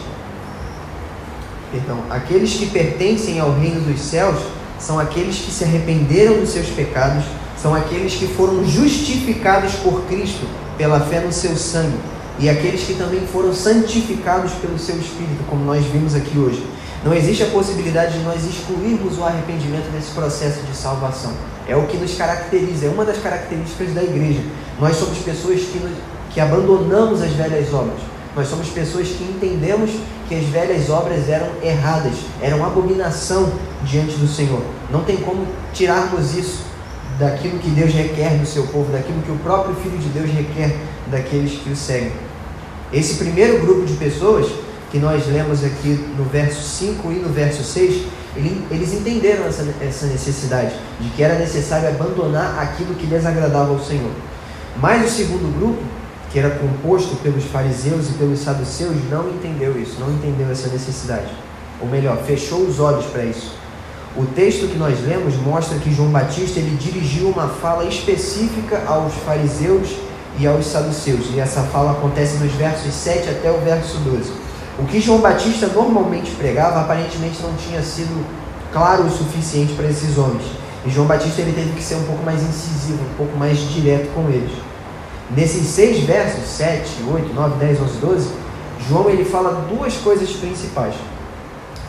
perdão, 1.73 2.03
aqueles 2.11 2.53
que 2.53 2.67
pertencem 2.67 3.41
ao 3.41 3.59
reino 3.59 3.81
dos 3.81 4.03
céus 4.03 4.37
são 4.79 4.99
aqueles 5.01 5.37
que 5.37 5.51
se 5.51 5.65
arrependeram 5.65 6.39
dos 6.39 6.51
seus 6.51 6.69
pecados, 6.69 7.25
são 7.57 7.75
aqueles 7.75 8.13
que 8.13 8.27
foram 8.27 8.63
justificados 8.63 9.73
por 9.77 10.03
Cristo 10.03 10.47
pela 10.77 11.01
fé 11.01 11.21
no 11.21 11.33
seu 11.33 11.57
sangue 11.57 11.97
e 12.41 12.49
aqueles 12.49 12.83
que 12.85 12.95
também 12.95 13.21
foram 13.27 13.53
santificados 13.53 14.53
pelo 14.53 14.79
seu 14.79 14.97
Espírito, 14.97 15.45
como 15.47 15.63
nós 15.63 15.85
vimos 15.85 16.15
aqui 16.15 16.39
hoje. 16.39 16.67
Não 17.05 17.13
existe 17.15 17.43
a 17.43 17.47
possibilidade 17.47 18.19
de 18.19 18.25
nós 18.25 18.43
excluirmos 18.45 19.19
o 19.19 19.25
arrependimento 19.25 19.91
desse 19.93 20.11
processo 20.13 20.63
de 20.63 20.75
salvação. 20.75 21.33
É 21.69 21.77
o 21.77 21.87
que 21.87 21.99
nos 21.99 22.15
caracteriza, 22.15 22.87
é 22.87 22.89
uma 22.89 23.05
das 23.05 23.19
características 23.19 23.93
da 23.93 24.03
igreja. 24.03 24.41
Nós 24.79 24.97
somos 24.97 25.19
pessoas 25.19 25.61
que, 25.61 25.79
nos, 25.79 25.93
que 26.31 26.41
abandonamos 26.41 27.21
as 27.21 27.31
velhas 27.33 27.75
obras. 27.75 28.01
Nós 28.35 28.49
somos 28.49 28.69
pessoas 28.69 29.09
que 29.09 29.25
entendemos 29.25 29.91
que 30.27 30.35
as 30.35 30.45
velhas 30.45 30.89
obras 30.89 31.29
eram 31.29 31.49
erradas, 31.63 32.15
eram 32.41 32.65
abominação 32.65 33.53
diante 33.85 34.17
do 34.17 34.27
Senhor. 34.27 34.63
Não 34.91 35.05
tem 35.05 35.19
como 35.19 35.47
tirarmos 35.75 36.35
isso 36.35 36.65
daquilo 37.19 37.59
que 37.59 37.69
Deus 37.69 37.93
requer 37.93 38.39
do 38.39 38.47
seu 38.47 38.67
povo, 38.69 38.91
daquilo 38.91 39.21
que 39.21 39.31
o 39.31 39.37
próprio 39.37 39.75
Filho 39.75 39.99
de 39.99 40.09
Deus 40.09 40.31
requer 40.31 40.75
daqueles 41.11 41.61
que 41.61 41.69
o 41.71 41.77
seguem. 41.77 42.30
Esse 42.93 43.15
primeiro 43.15 43.61
grupo 43.61 43.87
de 43.87 43.95
pessoas 43.95 44.51
que 44.91 44.99
nós 44.99 45.25
lemos 45.29 45.65
aqui 45.65 45.91
no 46.19 46.25
verso 46.25 46.61
5 46.61 47.13
e 47.13 47.15
no 47.17 47.29
verso 47.29 47.63
6, 47.63 48.03
eles 48.71 48.93
entenderam 48.93 49.45
essa, 49.47 50.07
necessidade, 50.07 50.75
de 51.01 51.09
que 51.11 51.23
era 51.23 51.39
necessário 51.39 51.89
abandonar 51.89 52.59
aquilo 52.59 52.95
que 52.95 53.07
desagradava 53.07 53.71
ao 53.71 53.79
Senhor. 53.79 54.11
Mas 54.77 55.07
o 55.07 55.17
segundo 55.17 55.57
grupo, 55.57 55.81
que 56.33 56.39
era 56.39 56.51
composto 56.51 57.15
pelos 57.17 57.45
fariseus 57.45 58.09
e 58.09 58.13
pelos 58.15 58.41
saduceus, 58.41 58.97
não 59.09 59.29
entendeu 59.29 59.81
isso, 59.81 60.01
não 60.01 60.11
entendeu 60.11 60.51
essa 60.51 60.69
necessidade. 60.69 61.31
Ou 61.81 61.89
melhor, 61.89 62.19
fechou 62.25 62.61
os 62.63 62.81
olhos 62.81 63.07
para 63.07 63.25
isso. 63.25 63.55
O 64.17 64.27
texto 64.27 64.67
que 64.67 64.77
nós 64.77 64.99
lemos 65.07 65.37
mostra 65.37 65.79
que 65.79 65.95
João 65.95 66.11
Batista 66.11 66.59
ele 66.59 66.77
dirigiu 66.77 67.29
uma 67.29 67.49
fala 67.49 67.85
específica 67.85 68.83
aos 68.87 69.15
fariseus 69.15 69.89
e 70.41 70.47
aos 70.47 70.67
saduceus. 70.67 71.27
E 71.35 71.39
essa 71.39 71.63
fala 71.65 71.93
acontece 71.93 72.39
nos 72.39 72.53
versos 72.53 72.93
7 72.95 73.29
até 73.29 73.51
o 73.51 73.59
verso 73.59 73.99
12. 73.99 74.33
O 74.79 74.87
que 74.87 75.01
João 75.01 75.21
Batista 75.21 75.67
normalmente 75.67 76.31
pregava 76.33 76.81
aparentemente 76.81 77.43
não 77.43 77.53
tinha 77.55 77.83
sido 77.83 78.25
claro 78.73 79.05
o 79.05 79.11
suficiente 79.11 79.75
para 79.75 79.87
esses 79.89 80.17
homens. 80.17 80.43
E 80.87 80.91
João 80.91 81.07
Batista 81.07 81.43
ele 81.43 81.53
teve 81.53 81.73
que 81.73 81.83
ser 81.83 81.97
um 81.97 82.05
pouco 82.05 82.25
mais 82.25 82.43
incisivo, 82.43 82.99
um 83.03 83.17
pouco 83.17 83.37
mais 83.37 83.59
direto 83.59 84.11
com 84.15 84.31
eles. 84.31 84.53
Nesses 85.37 85.67
seis 85.67 86.03
versos, 86.05 86.49
7, 86.49 87.05
8, 87.13 87.35
9, 87.35 87.59
10, 87.59 87.81
11, 87.83 87.99
12, 87.99 88.31
João 88.89 89.11
ele 89.11 89.25
fala 89.25 89.67
duas 89.69 89.95
coisas 89.99 90.31
principais. 90.31 90.95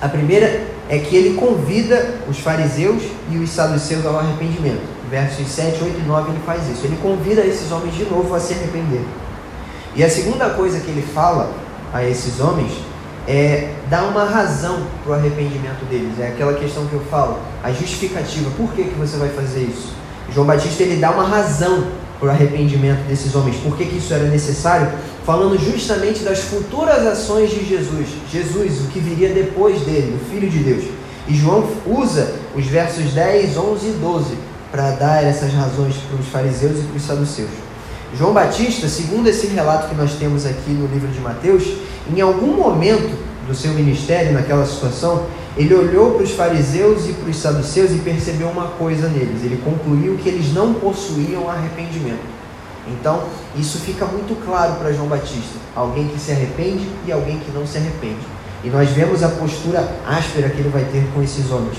A 0.02 0.10
primeira 0.10 0.68
é 0.90 1.00
que 1.00 1.16
ele 1.16 1.36
convida 1.36 2.16
os 2.28 2.38
fariseus 2.40 3.02
e 3.32 3.38
os 3.38 3.50
saduceus 3.50 4.06
ao 4.06 4.20
arrependimento. 4.20 4.91
Versos 5.12 5.46
7, 5.50 5.84
8 5.84 6.00
e 6.00 6.08
9 6.08 6.32
ele 6.32 6.40
faz 6.46 6.70
isso. 6.70 6.86
Ele 6.86 6.98
convida 7.02 7.42
esses 7.42 7.70
homens 7.70 7.94
de 7.94 8.06
novo 8.06 8.34
a 8.34 8.40
se 8.40 8.54
arrepender. 8.54 9.02
E 9.94 10.06
a 10.06 10.10
segunda 10.10 10.52
coisa 10.52 10.80
que 10.80 10.90
ele 10.90 11.06
fala 11.14 11.52
a 11.94 12.02
esses 12.02 12.40
homens 12.40 12.72
é 13.28 13.74
dar 13.90 14.06
uma 14.06 14.24
razão 14.24 14.88
para 15.04 15.12
o 15.12 15.16
arrependimento 15.16 15.84
deles. 15.90 16.18
É 16.18 16.30
aquela 16.30 16.54
questão 16.54 16.86
que 16.86 16.94
eu 16.94 17.02
falo, 17.12 17.40
a 17.62 17.74
justificativa. 17.74 18.50
Por 18.52 18.72
que, 18.72 18.86
que 18.86 18.96
você 18.98 19.18
vai 19.18 19.28
fazer 19.28 19.64
isso? 19.64 19.94
João 20.34 20.48
Batista 20.48 20.84
ele 20.84 20.96
dá 20.96 21.12
uma 21.12 21.28
razão 21.28 21.88
para 22.18 22.30
o 22.30 22.32
arrependimento 22.32 23.06
desses 23.06 23.36
homens. 23.36 23.58
Por 23.58 23.76
que, 23.76 23.84
que 23.88 23.98
isso 23.98 24.14
era 24.14 24.24
necessário? 24.24 24.94
Falando 25.26 25.60
justamente 25.60 26.24
das 26.24 26.40
futuras 26.40 27.06
ações 27.06 27.50
de 27.50 27.66
Jesus. 27.66 28.08
Jesus, 28.32 28.80
o 28.86 28.88
que 28.88 29.02
viria 29.02 29.34
depois 29.34 29.82
dele, 29.82 30.18
o 30.22 30.32
Filho 30.32 30.50
de 30.50 30.60
Deus. 30.60 30.86
E 31.28 31.36
João 31.36 31.68
usa 31.86 32.34
os 32.56 32.66
versos 32.66 33.12
10, 33.12 33.58
11 33.58 33.88
e 33.88 33.92
12 33.92 34.51
para 34.72 34.92
dar 34.92 35.24
essas 35.24 35.54
razões 35.54 35.96
para 35.98 36.20
os 36.20 36.28
fariseus 36.28 36.80
e 36.80 36.84
para 36.84 36.98
os 36.98 37.04
saduceus. 37.04 37.50
João 38.18 38.34
Batista, 38.34 38.88
segundo 38.88 39.28
esse 39.28 39.48
relato 39.48 39.90
que 39.90 39.96
nós 39.96 40.14
temos 40.14 40.46
aqui 40.46 40.72
no 40.72 40.88
livro 40.88 41.08
de 41.10 41.20
Mateus, 41.20 41.64
em 42.14 42.20
algum 42.20 42.58
momento 42.58 43.18
do 43.48 43.56
seu 43.56 43.74
ministério, 43.74 44.34
naquela 44.34 44.66
situação, 44.66 45.26
ele 45.58 45.74
olhou 45.74 46.12
para 46.12 46.24
os 46.24 46.32
fariseus 46.32 47.08
e 47.10 47.14
para 47.14 47.30
os 47.30 47.38
saduceus 47.38 47.92
e 47.92 48.00
percebeu 48.00 48.48
uma 48.48 48.68
coisa 48.68 49.08
neles. 49.08 49.44
Ele 49.44 49.62
concluiu 49.64 50.18
que 50.18 50.30
eles 50.30 50.54
não 50.54 50.74
possuíam 50.74 51.50
arrependimento. 51.50 52.42
Então, 52.88 53.24
isso 53.56 53.80
fica 53.80 54.06
muito 54.06 54.36
claro 54.46 54.76
para 54.76 54.92
João 54.92 55.08
Batista: 55.08 55.60
alguém 55.76 56.08
que 56.08 56.20
se 56.20 56.32
arrepende 56.32 56.88
e 57.06 57.12
alguém 57.12 57.40
que 57.40 57.52
não 57.52 57.66
se 57.68 57.78
arrepende. 57.78 58.26
E 58.64 58.70
nós 58.70 58.90
vemos 58.90 59.24
a 59.24 59.30
postura 59.30 59.88
áspera 60.08 60.50
que 60.50 60.60
ele 60.60 60.70
vai 60.70 60.84
ter 60.86 61.04
com 61.14 61.22
esses 61.22 61.52
homens. 61.52 61.78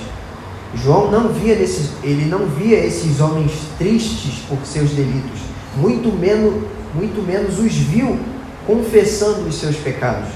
João 0.74 1.10
não 1.10 1.28
via 1.28 1.54
nesses, 1.54 1.90
ele 2.02 2.24
não 2.24 2.46
via 2.46 2.78
esses 2.78 3.20
homens 3.20 3.52
tristes 3.78 4.42
por 4.48 4.58
seus 4.64 4.90
delitos, 4.90 5.40
muito 5.76 6.10
menos, 6.10 6.62
muito 6.94 7.22
menos 7.22 7.58
os 7.58 7.72
viu 7.74 8.18
confessando 8.66 9.48
os 9.48 9.56
seus 9.56 9.76
pecados. 9.76 10.28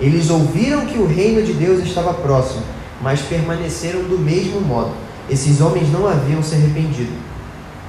Eles 0.00 0.30
ouviram 0.30 0.86
que 0.86 0.98
o 0.98 1.06
reino 1.06 1.42
de 1.42 1.52
Deus 1.52 1.84
estava 1.84 2.12
próximo, 2.14 2.62
mas 3.00 3.20
permaneceram 3.20 4.02
do 4.02 4.18
mesmo 4.18 4.60
modo. 4.60 4.92
Esses 5.30 5.60
homens 5.60 5.90
não 5.92 6.06
haviam 6.06 6.42
se 6.42 6.54
arrependido. 6.54 7.12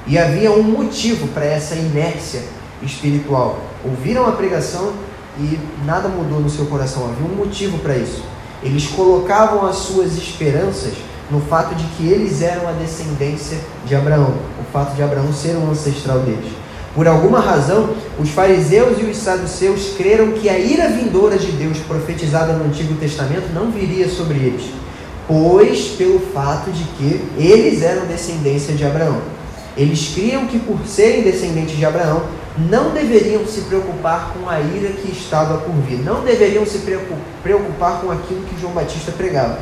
E 0.07 0.17
havia 0.17 0.51
um 0.51 0.61
motivo 0.61 1.27
para 1.29 1.45
essa 1.45 1.75
inércia 1.75 2.43
espiritual. 2.83 3.59
Ouviram 3.83 4.27
a 4.27 4.33
pregação 4.33 4.93
e 5.39 5.59
nada 5.83 6.07
mudou 6.07 6.39
no 6.39 6.49
seu 6.49 6.65
coração. 6.67 7.09
Havia 7.09 7.25
um 7.25 7.35
motivo 7.35 7.79
para 7.79 7.97
isso. 7.97 8.23
Eles 8.61 8.87
colocavam 8.87 9.65
as 9.65 9.77
suas 9.77 10.15
esperanças 10.15 10.93
no 11.29 11.41
fato 11.41 11.73
de 11.75 11.83
que 11.95 12.07
eles 12.07 12.41
eram 12.41 12.67
a 12.67 12.71
descendência 12.71 13.57
de 13.85 13.95
Abraão, 13.95 14.33
o 14.59 14.71
fato 14.71 14.95
de 14.95 15.01
Abraão 15.01 15.33
ser 15.33 15.55
um 15.57 15.71
ancestral 15.71 16.19
deles. 16.19 16.51
Por 16.93 17.07
alguma 17.07 17.39
razão, 17.39 17.89
os 18.17 18.29
fariseus 18.29 18.97
e 19.01 19.05
os 19.05 19.17
saduceus 19.17 19.95
creram 19.97 20.31
que 20.31 20.47
a 20.47 20.57
ira 20.57 20.87
vindoura 20.87 21.37
de 21.37 21.51
Deus 21.51 21.77
profetizada 21.79 22.53
no 22.53 22.65
Antigo 22.65 22.95
Testamento 22.95 23.53
não 23.53 23.69
viria 23.69 24.07
sobre 24.07 24.37
eles, 24.37 24.63
pois 25.27 25.87
pelo 25.97 26.19
fato 26.19 26.71
de 26.71 26.83
que 26.83 27.21
eles 27.37 27.81
eram 27.81 28.05
descendência 28.05 28.73
de 28.73 28.85
Abraão. 28.85 29.19
Eles 29.75 30.13
criam 30.13 30.45
que 30.45 30.57
por 30.57 30.79
serem 30.87 31.23
descendentes 31.23 31.75
de 31.75 31.85
Abraão, 31.85 32.23
não 32.57 32.91
deveriam 32.91 33.45
se 33.45 33.61
preocupar 33.61 34.31
com 34.33 34.49
a 34.49 34.61
ira 34.61 34.93
que 34.93 35.11
estava 35.11 35.57
por 35.57 35.75
vir, 35.81 35.97
não 35.97 36.23
deveriam 36.23 36.65
se 36.65 36.79
preocupar 37.43 37.99
com 37.99 38.09
aquilo 38.09 38.43
que 38.43 38.59
João 38.61 38.71
Batista 38.71 39.11
pregava. 39.11 39.59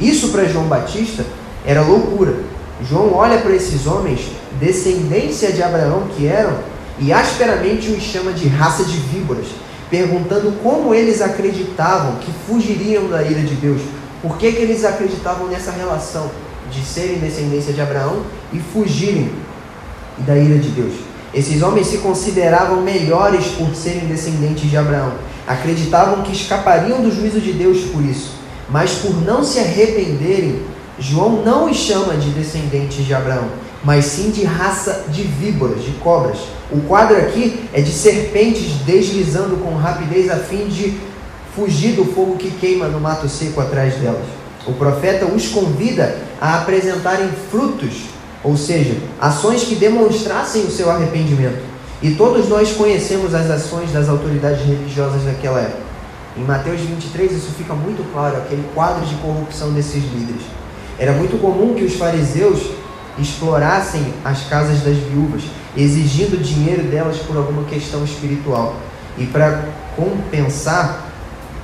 Isso 0.00 0.28
para 0.30 0.46
João 0.46 0.64
Batista 0.64 1.24
era 1.64 1.82
loucura. 1.82 2.36
João 2.88 3.12
olha 3.12 3.38
para 3.38 3.54
esses 3.54 3.86
homens, 3.86 4.20
descendência 4.58 5.52
de 5.52 5.62
Abraão 5.62 6.08
que 6.16 6.26
eram, 6.26 6.56
e 6.98 7.12
asperamente 7.12 7.90
os 7.90 8.02
chama 8.02 8.32
de 8.32 8.48
raça 8.48 8.84
de 8.84 8.96
víboras, 8.96 9.46
perguntando 9.90 10.52
como 10.62 10.94
eles 10.94 11.20
acreditavam 11.20 12.16
que 12.16 12.32
fugiriam 12.46 13.08
da 13.08 13.22
ira 13.22 13.42
de 13.42 13.54
Deus. 13.54 13.82
Por 14.22 14.36
que, 14.36 14.52
que 14.52 14.62
eles 14.62 14.84
acreditavam 14.84 15.48
nessa 15.48 15.70
relação 15.70 16.30
de 16.70 16.82
serem 16.84 17.18
descendência 17.18 17.72
de 17.72 17.80
Abraão 17.80 18.22
e 18.52 18.58
fugirem 18.58 19.30
da 20.18 20.36
ira 20.36 20.58
de 20.58 20.68
Deus? 20.70 20.94
Esses 21.32 21.62
homens 21.62 21.86
se 21.86 21.98
consideravam 21.98 22.82
melhores 22.82 23.46
por 23.48 23.74
serem 23.74 24.06
descendentes 24.06 24.68
de 24.68 24.76
Abraão. 24.76 25.12
Acreditavam 25.46 26.22
que 26.22 26.32
escapariam 26.32 27.02
do 27.02 27.14
juízo 27.14 27.40
de 27.40 27.52
Deus 27.52 27.82
por 27.92 28.04
isso. 28.04 28.39
Mas 28.70 28.92
por 28.92 29.14
não 29.24 29.42
se 29.42 29.58
arrependerem, 29.58 30.62
João 30.98 31.42
não 31.42 31.70
os 31.70 31.76
chama 31.76 32.14
de 32.14 32.30
descendentes 32.30 33.04
de 33.04 33.12
Abraão, 33.12 33.48
mas 33.82 34.04
sim 34.04 34.30
de 34.30 34.44
raça 34.44 35.06
de 35.08 35.22
víboras, 35.22 35.82
de 35.82 35.92
cobras. 35.92 36.38
O 36.70 36.80
quadro 36.82 37.16
aqui 37.16 37.64
é 37.72 37.80
de 37.80 37.90
serpentes 37.90 38.72
deslizando 38.84 39.56
com 39.56 39.74
rapidez 39.76 40.30
a 40.30 40.36
fim 40.36 40.66
de 40.68 40.98
fugir 41.56 41.92
do 41.92 42.04
fogo 42.04 42.36
que 42.36 42.50
queima 42.50 42.86
no 42.86 43.00
mato 43.00 43.28
seco 43.28 43.60
atrás 43.60 43.94
delas. 43.94 44.26
O 44.66 44.74
profeta 44.74 45.26
os 45.26 45.48
convida 45.48 46.18
a 46.40 46.58
apresentarem 46.58 47.28
frutos, 47.50 48.04
ou 48.44 48.56
seja, 48.56 48.94
ações 49.20 49.64
que 49.64 49.74
demonstrassem 49.74 50.62
o 50.62 50.70
seu 50.70 50.90
arrependimento. 50.90 51.62
E 52.02 52.12
todos 52.12 52.48
nós 52.48 52.72
conhecemos 52.72 53.34
as 53.34 53.50
ações 53.50 53.90
das 53.90 54.08
autoridades 54.08 54.64
religiosas 54.64 55.22
daquela 55.24 55.60
época. 55.60 55.89
Em 56.36 56.44
Mateus 56.44 56.80
23 56.80 57.32
isso 57.32 57.50
fica 57.56 57.74
muito 57.74 58.04
claro, 58.12 58.36
aquele 58.36 58.64
quadro 58.74 59.04
de 59.04 59.14
corrupção 59.16 59.72
desses 59.72 60.02
líderes. 60.12 60.42
Era 60.98 61.12
muito 61.12 61.40
comum 61.40 61.74
que 61.74 61.84
os 61.84 61.94
fariseus 61.94 62.70
explorassem 63.18 64.14
as 64.24 64.44
casas 64.44 64.80
das 64.80 64.96
viúvas, 64.96 65.42
exigindo 65.76 66.40
dinheiro 66.42 66.84
delas 66.84 67.18
por 67.18 67.36
alguma 67.36 67.64
questão 67.64 68.04
espiritual. 68.04 68.76
E 69.18 69.26
para 69.26 69.64
compensar, 69.96 71.10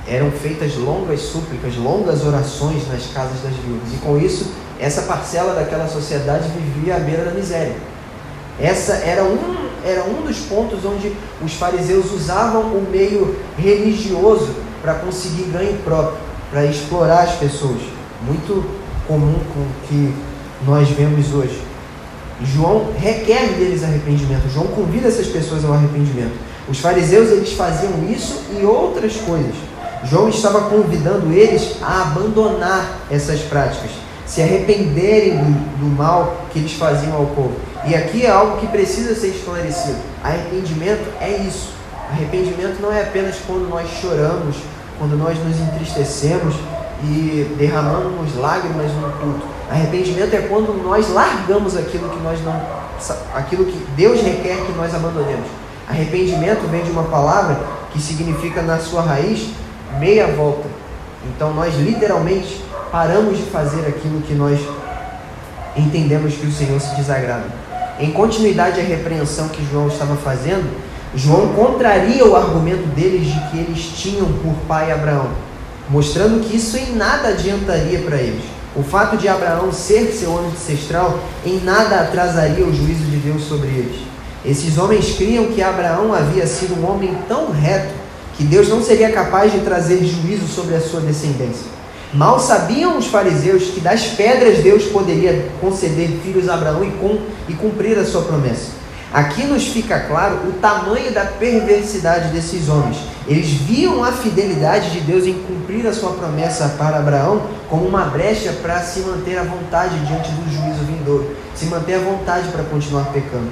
eram 0.07 0.31
feitas 0.31 0.75
longas 0.75 1.21
súplicas, 1.21 1.75
longas 1.75 2.25
orações 2.25 2.87
nas 2.87 3.07
casas 3.07 3.41
das 3.41 3.53
viúvas. 3.53 3.93
E 3.93 3.97
com 3.97 4.17
isso, 4.17 4.51
essa 4.79 5.03
parcela 5.03 5.53
daquela 5.53 5.87
sociedade 5.87 6.49
vivia 6.49 6.95
à 6.95 6.99
beira 6.99 7.25
da 7.25 7.31
miséria. 7.31 7.75
Essa 8.59 8.93
era 8.93 9.23
um, 9.23 9.66
era 9.83 10.03
um 10.03 10.21
dos 10.21 10.37
pontos 10.39 10.85
onde 10.85 11.13
os 11.43 11.53
fariseus 11.53 12.11
usavam 12.11 12.61
o 12.61 12.87
meio 12.91 13.35
religioso 13.57 14.49
para 14.81 14.95
conseguir 14.95 15.43
ganho 15.51 15.77
próprio, 15.83 16.17
para 16.51 16.65
explorar 16.65 17.23
as 17.23 17.35
pessoas. 17.35 17.81
Muito 18.25 18.65
comum 19.07 19.35
com 19.53 19.59
o 19.59 19.87
que 19.87 20.13
nós 20.65 20.89
vemos 20.89 21.33
hoje. 21.33 21.61
João 22.41 22.91
requer 22.97 23.53
deles 23.57 23.83
arrependimento. 23.83 24.49
João 24.53 24.67
convida 24.67 25.07
essas 25.07 25.27
pessoas 25.27 25.65
ao 25.65 25.73
arrependimento. 25.73 26.37
Os 26.69 26.79
fariseus 26.79 27.29
eles 27.31 27.53
faziam 27.53 27.91
isso 28.09 28.43
e 28.59 28.63
outras 28.63 29.15
coisas. 29.15 29.55
João 30.03 30.29
estava 30.29 30.61
convidando 30.69 31.31
eles 31.31 31.77
a 31.81 32.03
abandonar 32.03 32.99
essas 33.09 33.39
práticas, 33.41 33.89
se 34.25 34.41
arrependerem 34.41 35.37
do, 35.37 35.79
do 35.79 35.95
mal 35.95 36.45
que 36.51 36.59
eles 36.59 36.73
faziam 36.73 37.15
ao 37.15 37.25
povo. 37.27 37.55
E 37.87 37.95
aqui 37.95 38.25
é 38.25 38.29
algo 38.29 38.57
que 38.57 38.67
precisa 38.67 39.15
ser 39.15 39.27
esclarecido. 39.27 39.97
Arrependimento 40.23 41.07
é 41.21 41.29
isso. 41.37 41.73
Arrependimento 42.11 42.81
não 42.81 42.91
é 42.91 43.01
apenas 43.01 43.37
quando 43.45 43.69
nós 43.69 43.89
choramos, 44.01 44.57
quando 44.99 45.17
nós 45.17 45.37
nos 45.39 45.57
entristecemos 45.59 46.55
e 47.03 47.55
derramamos 47.57 48.35
lágrimas 48.35 48.91
no 48.91 49.11
culto. 49.13 49.45
Arrependimento 49.69 50.33
é 50.33 50.41
quando 50.41 50.73
nós 50.83 51.09
largamos 51.09 51.77
aquilo 51.77 52.09
que 52.09 52.19
nós 52.19 52.43
não 52.43 52.87
aquilo 53.33 53.65
que 53.65 53.77
Deus 53.95 54.21
requer 54.21 54.57
que 54.65 54.71
nós 54.73 54.93
abandonemos. 54.93 55.47
Arrependimento 55.87 56.67
vem 56.69 56.83
de 56.83 56.91
uma 56.91 57.03
palavra 57.03 57.57
que 57.91 58.01
significa 58.01 58.61
na 58.61 58.79
sua 58.79 59.01
raiz 59.01 59.49
meia 59.99 60.27
volta. 60.27 60.67
Então 61.25 61.53
nós 61.53 61.75
literalmente 61.75 62.63
paramos 62.91 63.37
de 63.37 63.43
fazer 63.43 63.87
aquilo 63.87 64.21
que 64.21 64.33
nós 64.33 64.59
entendemos 65.75 66.33
que 66.35 66.47
o 66.47 66.51
Senhor 66.51 66.79
se 66.81 66.95
desagrada. 66.95 67.45
Em 67.99 68.11
continuidade 68.11 68.79
à 68.79 68.83
repreensão 68.83 69.49
que 69.49 69.65
João 69.71 69.87
estava 69.87 70.15
fazendo, 70.15 70.69
João 71.15 71.49
contraria 71.53 72.23
o 72.25 72.35
argumento 72.35 72.87
deles 72.93 73.27
de 73.27 73.39
que 73.49 73.57
eles 73.57 73.79
tinham 73.95 74.27
por 74.33 74.53
pai 74.67 74.91
Abraão, 74.91 75.29
mostrando 75.89 76.43
que 76.43 76.57
isso 76.57 76.77
em 76.77 76.95
nada 76.95 77.29
adiantaria 77.29 77.99
para 77.99 78.17
eles. 78.17 78.43
O 78.75 78.83
fato 78.83 79.17
de 79.17 79.27
Abraão 79.27 79.71
ser 79.71 80.11
seu 80.11 80.37
ancestral 80.37 81.19
em 81.43 81.59
nada 81.61 82.01
atrasaria 82.01 82.63
o 82.63 82.73
juízo 82.73 83.05
de 83.05 83.17
Deus 83.17 83.43
sobre 83.45 83.69
eles. 83.69 84.01
Esses 84.45 84.77
homens 84.77 85.15
criam 85.15 85.47
que 85.47 85.63
Abraão 85.63 86.13
havia 86.13 86.45
sido 86.45 86.79
um 86.79 86.87
homem 86.87 87.17
tão 87.27 87.51
reto 87.51 87.93
que 88.37 88.43
Deus 88.43 88.69
não 88.69 88.83
seria 88.83 89.11
capaz 89.11 89.51
de 89.51 89.61
trazer 89.61 90.05
juízo 90.05 90.47
sobre 90.47 90.75
a 90.75 90.81
sua 90.81 91.01
descendência. 91.01 91.76
Mal 92.13 92.39
sabiam 92.39 92.97
os 92.97 93.07
fariseus 93.07 93.65
que 93.65 93.81
das 93.81 94.05
pedras 94.05 94.59
Deus 94.59 94.85
poderia 94.85 95.49
conceder 95.59 96.07
filhos 96.23 96.47
a 96.47 96.53
Abraão 96.53 96.83
e, 97.49 97.53
cumprir 97.53 97.97
a 97.99 98.05
sua 98.05 98.21
promessa. 98.21 98.71
Aqui 99.13 99.43
nos 99.45 99.67
fica 99.67 99.99
claro 100.01 100.47
o 100.47 100.53
tamanho 100.53 101.11
da 101.11 101.25
perversidade 101.25 102.29
desses 102.29 102.69
homens. 102.69 102.97
Eles 103.27 103.47
viam 103.47 104.03
a 104.03 104.11
fidelidade 104.11 104.91
de 104.91 105.01
Deus 105.01 105.25
em 105.25 105.33
cumprir 105.33 105.85
a 105.85 105.93
sua 105.93 106.11
promessa 106.11 106.75
para 106.77 106.97
Abraão 106.97 107.41
como 107.69 107.85
uma 107.85 108.05
brecha 108.05 108.53
para 108.61 108.81
se 108.81 109.01
manter 109.01 109.37
à 109.37 109.43
vontade 109.43 109.97
diante 110.05 110.31
do 110.31 110.43
juízo 110.49 110.85
vindouro, 110.85 111.35
se 111.55 111.65
manter 111.65 111.95
à 111.95 111.99
vontade 111.99 112.47
para 112.49 112.63
continuar 112.63 113.05
pecando. 113.11 113.51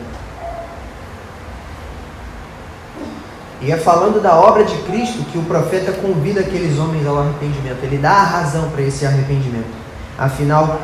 E 3.66 3.72
é 3.72 3.78
falando 3.78 4.22
da 4.22 4.36
obra 4.36 4.64
de 4.64 4.78
Cristo 4.84 5.26
que 5.32 5.40
o 5.40 5.42
profeta 5.42 5.92
convida 5.92 6.42
aqueles 6.42 6.78
homens 6.78 7.08
ao 7.08 7.18
arrependimento. 7.18 7.82
Ele 7.82 7.98
dá 7.98 8.12
a 8.12 8.24
razão 8.24 8.70
para 8.70 8.84
esse 8.84 9.08
arrependimento. 9.08 9.66
Afinal, 10.16 10.80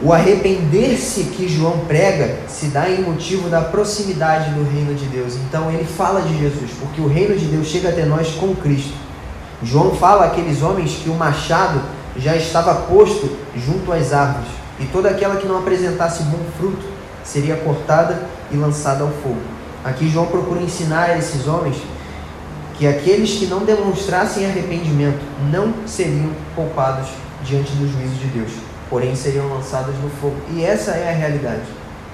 o 0.00 0.14
arrepender-se 0.14 1.24
que 1.24 1.46
João 1.46 1.80
prega 1.80 2.38
se 2.48 2.68
dá 2.68 2.88
em 2.88 3.02
motivo 3.02 3.50
da 3.50 3.60
proximidade 3.60 4.50
do 4.52 4.64
reino 4.64 4.94
de 4.94 5.04
Deus. 5.08 5.34
Então 5.36 5.70
ele 5.70 5.84
fala 5.84 6.22
de 6.22 6.38
Jesus, 6.38 6.70
porque 6.80 7.02
o 7.02 7.06
reino 7.06 7.36
de 7.36 7.44
Deus 7.44 7.66
chega 7.66 7.90
até 7.90 8.06
nós 8.06 8.28
com 8.28 8.54
Cristo. 8.54 8.94
João 9.62 9.94
fala 9.94 10.24
àqueles 10.24 10.62
homens 10.62 11.00
que 11.04 11.10
o 11.10 11.14
machado 11.14 11.82
já 12.16 12.34
estava 12.34 12.74
posto 12.74 13.36
junto 13.54 13.92
às 13.92 14.14
árvores, 14.14 14.48
e 14.80 14.86
toda 14.86 15.10
aquela 15.10 15.36
que 15.36 15.46
não 15.46 15.58
apresentasse 15.58 16.22
bom 16.24 16.40
fruto 16.58 16.82
seria 17.22 17.56
cortada 17.56 18.22
e 18.50 18.56
lançada 18.56 19.04
ao 19.04 19.10
fogo. 19.10 19.40
Aqui 19.84 20.08
João 20.08 20.26
procura 20.26 20.62
ensinar 20.62 21.10
a 21.10 21.18
esses 21.18 21.46
homens 21.46 21.76
que 22.82 22.88
aqueles 22.88 23.34
que 23.34 23.46
não 23.46 23.60
demonstrassem 23.60 24.44
arrependimento 24.44 25.20
não 25.52 25.72
seriam 25.86 26.32
poupados 26.56 27.10
diante 27.44 27.70
do 27.76 27.86
juízo 27.86 28.16
de 28.16 28.26
Deus, 28.26 28.50
porém 28.90 29.14
seriam 29.14 29.46
lançados 29.54 29.94
no 30.02 30.10
fogo. 30.20 30.34
E 30.50 30.64
essa 30.64 30.90
é 30.90 31.10
a 31.10 31.12
realidade. 31.12 31.62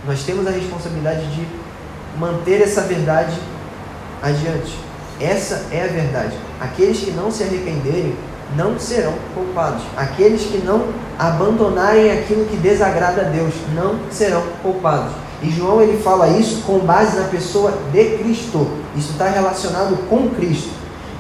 Nós 0.07 0.25
temos 0.25 0.47
a 0.47 0.51
responsabilidade 0.51 1.25
de 1.35 1.47
manter 2.19 2.61
essa 2.61 2.83
verdade 2.83 3.35
adiante. 4.23 4.79
Essa 5.19 5.69
é 5.73 5.85
a 5.85 5.87
verdade. 5.87 6.37
Aqueles 6.61 6.99
que 6.99 7.13
não 7.13 7.31
se 7.31 7.45
arrependerem 7.45 8.15
não 8.55 8.79
serão 8.79 9.15
poupados. 9.35 9.85
Aqueles 9.97 10.43
que 10.43 10.59
não 10.59 10.89
abandonarem 11.19 12.13
aquilo 12.13 12.45
que 12.45 12.59
desagrada 12.59 13.23
a 13.23 13.31
Deus 13.31 13.55
não 13.75 14.01
serão 14.11 14.43
poupados. 14.63 15.15
E 15.43 15.49
João 15.51 15.81
ele 15.81 16.03
fala 16.03 16.29
isso 16.29 16.61
com 16.67 16.81
base 16.81 17.17
na 17.17 17.29
pessoa 17.29 17.73
de 17.91 18.19
Cristo. 18.19 18.69
Isso 18.97 19.13
está 19.13 19.29
relacionado 19.29 19.97
com 20.09 20.29
Cristo. 20.31 20.71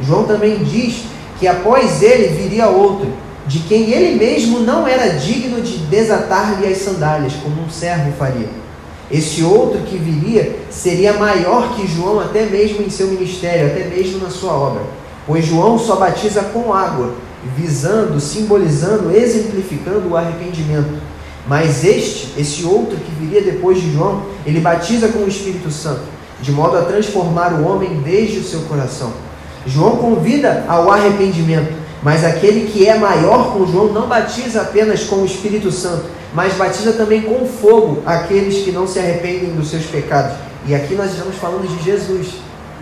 João 0.02 0.24
também 0.24 0.62
diz 0.64 1.04
que 1.38 1.46
após 1.46 2.02
ele 2.02 2.28
viria 2.28 2.68
outro, 2.68 3.12
de 3.46 3.60
quem 3.60 3.90
ele 3.90 4.18
mesmo 4.18 4.60
não 4.60 4.86
era 4.86 5.14
digno 5.14 5.60
de 5.60 5.78
desatar-lhe 5.78 6.66
as 6.66 6.78
sandálias, 6.78 7.32
como 7.42 7.62
um 7.62 7.70
servo 7.70 8.12
faria. 8.18 8.48
Esse 9.10 9.42
outro 9.42 9.80
que 9.80 9.96
viria 9.96 10.58
seria 10.70 11.14
maior 11.14 11.74
que 11.74 11.86
João, 11.86 12.20
até 12.20 12.44
mesmo 12.44 12.82
em 12.82 12.90
seu 12.90 13.06
ministério, 13.06 13.68
até 13.68 13.86
mesmo 13.86 14.18
na 14.18 14.28
sua 14.28 14.52
obra. 14.52 14.82
Pois 15.26 15.46
João 15.46 15.78
só 15.78 15.96
batiza 15.96 16.42
com 16.42 16.74
água, 16.74 17.14
visando, 17.56 18.20
simbolizando, 18.20 19.10
exemplificando 19.10 20.08
o 20.10 20.16
arrependimento. 20.16 21.00
Mas 21.46 21.84
este, 21.84 22.38
esse 22.38 22.64
outro 22.64 22.98
que 22.98 23.10
viria 23.12 23.40
depois 23.40 23.80
de 23.80 23.92
João, 23.94 24.24
ele 24.44 24.60
batiza 24.60 25.08
com 25.08 25.20
o 25.20 25.28
Espírito 25.28 25.70
Santo, 25.70 26.02
de 26.40 26.52
modo 26.52 26.76
a 26.76 26.82
transformar 26.82 27.52
o 27.52 27.66
homem 27.66 28.00
desde 28.04 28.38
o 28.38 28.44
seu 28.44 28.60
coração. 28.62 29.12
João 29.66 29.96
convida 29.96 30.64
ao 30.68 30.90
arrependimento, 30.90 31.72
mas 32.02 32.24
aquele 32.24 32.70
que 32.70 32.86
é 32.86 32.96
maior 32.96 33.52
com 33.52 33.66
João 33.66 33.92
não 33.92 34.06
batiza 34.06 34.62
apenas 34.62 35.04
com 35.04 35.16
o 35.16 35.26
Espírito 35.26 35.70
Santo, 35.72 36.04
mas 36.32 36.54
batiza 36.54 36.92
também 36.92 37.22
com 37.22 37.46
fogo 37.46 38.02
aqueles 38.06 38.64
que 38.64 38.70
não 38.70 38.86
se 38.86 38.98
arrependem 38.98 39.54
dos 39.54 39.68
seus 39.68 39.84
pecados. 39.84 40.36
E 40.66 40.74
aqui 40.74 40.94
nós 40.94 41.12
estamos 41.12 41.36
falando 41.36 41.66
de 41.66 41.82
Jesus, 41.82 42.28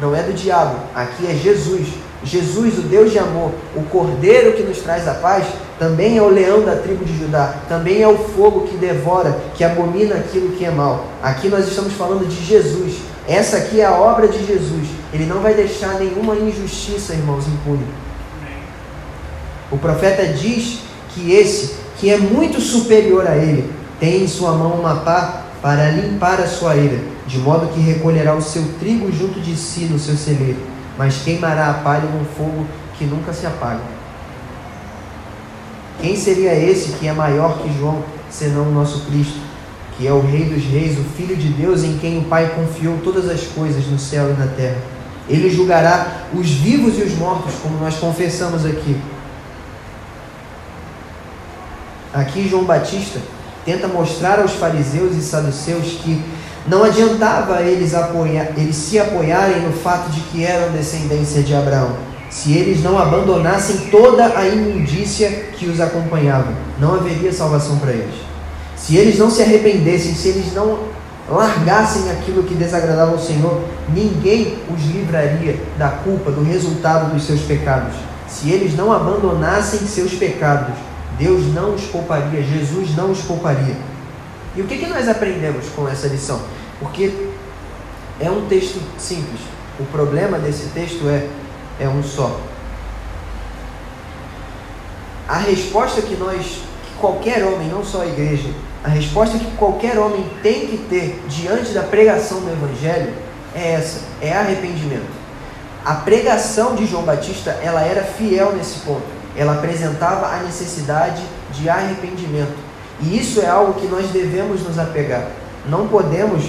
não 0.00 0.14
é 0.14 0.22
do 0.22 0.32
diabo, 0.32 0.76
aqui 0.94 1.26
é 1.26 1.34
Jesus. 1.34 1.88
Jesus, 2.24 2.78
o 2.78 2.82
Deus 2.82 3.12
de 3.12 3.18
amor, 3.18 3.52
o 3.76 3.82
Cordeiro 3.84 4.54
que 4.54 4.62
nos 4.62 4.78
traz 4.78 5.06
a 5.06 5.14
paz, 5.14 5.46
também 5.78 6.18
é 6.18 6.22
o 6.22 6.28
leão 6.28 6.62
da 6.62 6.74
tribo 6.74 7.04
de 7.04 7.16
Judá, 7.16 7.54
também 7.68 8.02
é 8.02 8.08
o 8.08 8.16
fogo 8.16 8.62
que 8.62 8.76
devora, 8.76 9.38
que 9.54 9.62
abomina 9.62 10.16
aquilo 10.16 10.50
que 10.56 10.64
é 10.64 10.70
mal. 10.70 11.04
Aqui 11.22 11.48
nós 11.48 11.68
estamos 11.68 11.92
falando 11.92 12.26
de 12.26 12.44
Jesus. 12.44 12.96
Essa 13.28 13.56
aqui 13.56 13.80
é 13.80 13.84
a 13.84 13.92
obra 13.92 14.28
de 14.28 14.46
Jesus. 14.46 14.88
Ele 15.12 15.26
não 15.26 15.40
vai 15.40 15.54
deixar 15.54 15.94
nenhuma 15.94 16.36
injustiça, 16.36 17.12
irmãos, 17.12 17.46
impune. 17.46 17.84
O 19.70 19.78
profeta 19.78 20.26
diz 20.26 20.80
que 21.10 21.32
esse, 21.32 21.76
que 21.96 22.08
é 22.08 22.16
muito 22.16 22.60
superior 22.60 23.26
a 23.26 23.36
ele, 23.36 23.72
tem 23.98 24.22
em 24.22 24.28
sua 24.28 24.52
mão 24.52 24.72
uma 24.72 24.96
pá 24.96 25.42
para 25.60 25.90
limpar 25.90 26.40
a 26.40 26.46
sua 26.46 26.76
ira, 26.76 27.00
de 27.26 27.38
modo 27.38 27.72
que 27.72 27.80
recolherá 27.80 28.34
o 28.34 28.42
seu 28.42 28.62
trigo 28.78 29.10
junto 29.10 29.40
de 29.40 29.56
si 29.56 29.86
no 29.86 29.98
seu 29.98 30.16
celeiro, 30.16 30.58
mas 30.96 31.22
queimará 31.22 31.70
a 31.70 31.74
palha 31.74 32.08
num 32.08 32.24
fogo 32.24 32.66
que 32.96 33.04
nunca 33.04 33.32
se 33.32 33.46
apaga. 33.46 33.80
Quem 36.00 36.14
seria 36.14 36.54
esse 36.54 36.92
que 36.92 37.08
é 37.08 37.12
maior 37.12 37.58
que 37.58 37.72
João, 37.76 38.04
senão 38.30 38.68
o 38.68 38.72
nosso 38.72 39.06
Cristo, 39.06 39.40
que 39.96 40.06
é 40.06 40.12
o 40.12 40.20
Rei 40.20 40.44
dos 40.44 40.62
Reis, 40.64 40.98
o 40.98 41.04
Filho 41.16 41.36
de 41.36 41.48
Deus, 41.48 41.82
em 41.82 41.96
quem 41.98 42.18
o 42.18 42.24
Pai 42.24 42.52
confiou 42.54 42.98
todas 43.02 43.28
as 43.28 43.42
coisas 43.42 43.86
no 43.86 43.98
céu 43.98 44.30
e 44.30 44.34
na 44.34 44.46
terra? 44.46 44.78
Ele 45.28 45.50
julgará 45.50 46.26
os 46.32 46.48
vivos 46.48 46.98
e 46.98 47.02
os 47.02 47.14
mortos, 47.14 47.54
como 47.62 47.78
nós 47.78 47.96
confessamos 47.96 48.64
aqui. 48.64 48.96
Aqui 52.12 52.48
João 52.48 52.64
Batista 52.64 53.18
tenta 53.64 53.88
mostrar 53.88 54.38
aos 54.38 54.52
fariseus 54.52 55.16
e 55.16 55.20
saduceus 55.20 55.98
que 56.02 56.22
não 56.66 56.84
adiantava 56.84 57.62
eles, 57.62 57.94
apoiar, 57.94 58.48
eles 58.56 58.76
se 58.76 58.98
apoiarem 58.98 59.60
no 59.62 59.72
fato 59.72 60.10
de 60.10 60.20
que 60.20 60.44
eram 60.44 60.72
descendência 60.72 61.42
de 61.42 61.54
Abraão 61.54 61.96
se 62.30 62.52
eles 62.52 62.82
não 62.82 62.98
abandonassem 62.98 63.88
toda 63.90 64.36
a 64.36 64.46
imundícia 64.46 65.30
que 65.56 65.66
os 65.66 65.80
acompanhava, 65.80 66.52
não 66.78 66.94
haveria 66.94 67.32
salvação 67.32 67.78
para 67.78 67.92
eles. 67.92 68.25
Se 68.76 68.96
eles 68.96 69.18
não 69.18 69.30
se 69.30 69.42
arrependessem, 69.42 70.14
se 70.14 70.28
eles 70.28 70.52
não 70.52 70.78
largassem 71.28 72.10
aquilo 72.10 72.44
que 72.44 72.54
desagradava 72.54 73.12
ao 73.12 73.18
Senhor, 73.18 73.64
ninguém 73.88 74.58
os 74.72 74.82
livraria 74.84 75.58
da 75.76 75.88
culpa, 75.88 76.30
do 76.30 76.44
resultado 76.44 77.12
dos 77.12 77.24
seus 77.24 77.40
pecados. 77.40 77.94
Se 78.28 78.50
eles 78.50 78.76
não 78.76 78.92
abandonassem 78.92 79.80
seus 79.80 80.12
pecados, 80.12 80.74
Deus 81.18 81.46
não 81.54 81.74
os 81.74 81.82
pouparia, 81.84 82.42
Jesus 82.42 82.94
não 82.94 83.10
os 83.10 83.20
pouparia. 83.22 83.76
E 84.54 84.60
o 84.60 84.66
que, 84.66 84.78
que 84.78 84.86
nós 84.86 85.08
aprendemos 85.08 85.68
com 85.74 85.88
essa 85.88 86.06
lição? 86.06 86.40
Porque 86.78 87.28
é 88.20 88.30
um 88.30 88.46
texto 88.46 88.80
simples. 88.98 89.40
O 89.80 89.84
problema 89.84 90.38
desse 90.38 90.66
texto 90.68 91.08
é 91.08 91.28
é 91.78 91.88
um 91.88 92.02
só. 92.02 92.40
A 95.28 95.38
resposta 95.38 96.00
que 96.02 96.14
nós, 96.16 96.60
qualquer 97.00 97.44
homem, 97.44 97.68
não 97.68 97.84
só 97.84 98.02
a 98.02 98.06
igreja, 98.06 98.48
a 98.82 98.88
resposta 98.88 99.38
que 99.38 99.56
qualquer 99.56 99.98
homem 99.98 100.24
tem 100.42 100.66
que 100.66 100.78
ter 100.88 101.22
diante 101.28 101.72
da 101.72 101.82
pregação 101.82 102.40
do 102.40 102.50
Evangelho 102.50 103.12
é 103.54 103.72
essa: 103.72 104.00
é 104.20 104.32
arrependimento. 104.32 105.16
A 105.84 105.94
pregação 105.94 106.74
de 106.74 106.86
João 106.86 107.04
Batista 107.04 107.50
ela 107.62 107.80
era 107.82 108.02
fiel 108.02 108.52
nesse 108.56 108.80
ponto. 108.80 109.06
Ela 109.36 109.54
apresentava 109.54 110.26
a 110.26 110.38
necessidade 110.42 111.22
de 111.52 111.68
arrependimento. 111.68 112.56
E 113.00 113.18
isso 113.18 113.40
é 113.40 113.46
algo 113.46 113.74
que 113.74 113.86
nós 113.86 114.08
devemos 114.10 114.62
nos 114.62 114.78
apegar. 114.78 115.28
Não 115.68 115.86
podemos, 115.88 116.44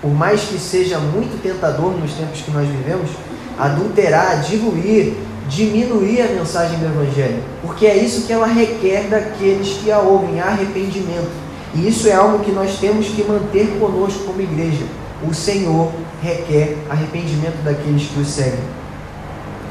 por 0.00 0.10
mais 0.10 0.42
que 0.42 0.58
seja 0.58 0.98
muito 0.98 1.40
tentador 1.42 1.92
nos 1.92 2.12
tempos 2.12 2.40
que 2.40 2.50
nós 2.50 2.68
vivemos, 2.68 3.10
adulterar, 3.58 4.40
diluir, 4.42 5.14
diminuir 5.52 6.22
a 6.22 6.28
mensagem 6.28 6.78
do 6.78 6.86
Evangelho, 6.86 7.42
porque 7.60 7.86
é 7.86 7.96
isso 7.96 8.26
que 8.26 8.32
ela 8.32 8.46
requer 8.46 9.08
daqueles 9.08 9.76
que 9.82 9.92
a 9.92 9.98
ouvem, 9.98 10.40
arrependimento. 10.40 11.30
E 11.74 11.86
isso 11.86 12.08
é 12.08 12.14
algo 12.14 12.42
que 12.42 12.50
nós 12.50 12.78
temos 12.78 13.08
que 13.08 13.22
manter 13.22 13.66
conosco 13.78 14.24
como 14.24 14.40
igreja. 14.40 14.84
O 15.28 15.34
Senhor 15.34 15.92
requer 16.22 16.78
arrependimento 16.88 17.62
daqueles 17.62 18.08
que 18.08 18.20
o 18.20 18.24
seguem. 18.24 18.60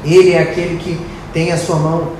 Ele 0.04 0.32
é 0.32 0.42
aquele 0.42 0.78
que 0.78 1.00
tem 1.32 1.50
a 1.52 1.58
sua 1.58 1.76
mão, 1.76 2.12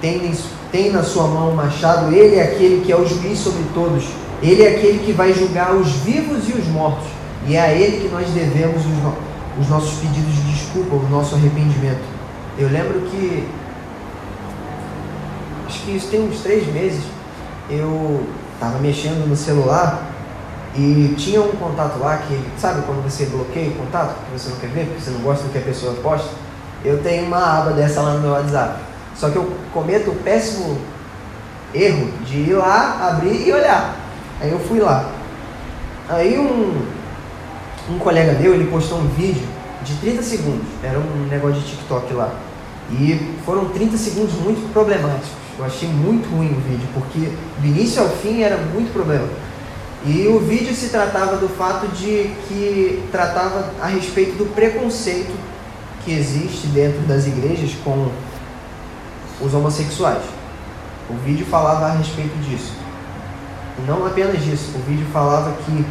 tem, 0.00 0.32
tem 0.72 0.90
na 0.90 1.02
sua 1.02 1.28
mão 1.28 1.50
o 1.50 1.56
machado, 1.56 2.12
ele 2.12 2.36
é 2.36 2.42
aquele 2.42 2.84
que 2.84 2.90
é 2.90 2.96
o 2.96 3.06
juiz 3.06 3.38
sobre 3.38 3.62
todos. 3.72 4.04
Ele 4.42 4.62
é 4.62 4.76
aquele 4.76 4.98
que 4.98 5.12
vai 5.12 5.32
julgar 5.32 5.74
os 5.74 5.88
vivos 6.04 6.48
e 6.48 6.52
os 6.52 6.66
mortos. 6.68 7.06
E 7.46 7.54
é 7.54 7.60
a 7.60 7.72
ele 7.72 8.00
que 8.00 8.08
nós 8.08 8.28
devemos 8.30 8.82
os, 8.84 9.62
os 9.62 9.68
nossos 9.68 9.98
pedidos 10.00 10.34
de 10.34 10.52
desculpa, 10.52 10.96
o 10.96 11.08
nosso 11.08 11.36
arrependimento. 11.36 12.13
Eu 12.56 12.68
lembro 12.68 13.00
que 13.10 13.48
acho 15.66 15.82
que 15.82 15.96
isso 15.96 16.08
tem 16.08 16.20
uns 16.20 16.40
três 16.40 16.66
meses. 16.72 17.02
Eu 17.68 18.24
estava 18.54 18.78
mexendo 18.78 19.26
no 19.28 19.34
celular 19.34 20.10
e 20.76 21.14
tinha 21.18 21.40
um 21.40 21.52
contato 21.52 21.98
lá 21.98 22.18
que, 22.18 22.40
sabe 22.58 22.82
quando 22.82 23.02
você 23.02 23.26
bloqueia 23.26 23.70
o 23.70 23.74
contato, 23.74 24.16
que 24.24 24.38
você 24.38 24.50
não 24.50 24.56
quer 24.56 24.68
ver, 24.68 24.86
porque 24.86 25.00
você 25.00 25.10
não 25.10 25.20
gosta 25.20 25.44
do 25.44 25.50
que 25.50 25.58
a 25.58 25.62
pessoa 25.62 25.94
posta? 25.94 26.30
Eu 26.84 27.02
tenho 27.02 27.26
uma 27.26 27.58
aba 27.58 27.72
dessa 27.72 28.00
lá 28.02 28.14
no 28.14 28.20
meu 28.20 28.30
WhatsApp. 28.30 28.80
Só 29.16 29.30
que 29.30 29.36
eu 29.36 29.52
cometo 29.72 30.10
o 30.10 30.14
péssimo 30.16 30.78
erro 31.72 32.10
de 32.24 32.38
ir 32.38 32.54
lá, 32.54 33.08
abrir 33.08 33.48
e 33.48 33.52
olhar. 33.52 33.96
Aí 34.40 34.50
eu 34.50 34.60
fui 34.60 34.78
lá. 34.78 35.10
Aí 36.08 36.38
um, 36.38 36.86
um 37.90 37.98
colega 37.98 38.32
meu, 38.38 38.54
ele 38.54 38.70
postou 38.70 38.98
um 38.98 39.08
vídeo 39.08 39.46
de 39.82 39.94
30 39.96 40.22
segundos. 40.22 40.66
Era 40.82 40.98
um 40.98 41.26
negócio 41.28 41.60
de 41.60 41.70
TikTok 41.70 42.12
lá. 42.14 42.32
E 42.90 43.34
foram 43.44 43.66
30 43.66 43.96
segundos 43.96 44.34
muito 44.34 44.72
problemáticos. 44.72 45.30
Eu 45.58 45.64
achei 45.64 45.88
muito 45.88 46.28
ruim 46.34 46.52
o 46.52 46.60
vídeo, 46.60 46.88
porque 46.92 47.30
do 47.60 47.66
início 47.66 48.02
ao 48.02 48.08
fim 48.08 48.42
era 48.42 48.56
muito 48.56 48.92
problema. 48.92 49.28
E 50.04 50.26
o 50.28 50.38
vídeo 50.38 50.74
se 50.74 50.88
tratava 50.88 51.36
do 51.36 51.48
fato 51.48 51.86
de 51.88 52.30
que 52.46 53.02
tratava 53.10 53.72
a 53.80 53.86
respeito 53.86 54.36
do 54.36 54.52
preconceito 54.54 55.32
que 56.04 56.12
existe 56.12 56.66
dentro 56.66 57.00
das 57.02 57.26
igrejas 57.26 57.70
com 57.82 58.10
os 59.40 59.54
homossexuais. 59.54 60.22
O 61.08 61.14
vídeo 61.24 61.46
falava 61.46 61.86
a 61.86 61.92
respeito 61.92 62.36
disso. 62.40 62.72
E 63.78 63.82
não 63.86 64.06
apenas 64.06 64.44
disso, 64.44 64.72
o 64.76 64.78
vídeo 64.80 65.06
falava 65.12 65.56
que 65.64 65.84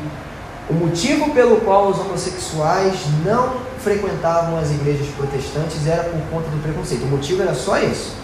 o 0.69 0.73
motivo 0.73 1.32
pelo 1.32 1.58
qual 1.62 1.89
os 1.89 1.99
homossexuais 1.99 2.93
não 3.25 3.62
frequentavam 3.84 4.58
as 4.58 4.72
igrejas 4.72 5.08
protestantes 5.17 5.86
era 5.86 6.04
por 6.04 6.19
conta 6.32 6.50
do 6.50 6.62
preconceito. 6.63 7.04
O 7.04 7.08
motivo 7.08 7.41
era 7.41 7.54
só 7.54 7.78
isso. 7.80 8.15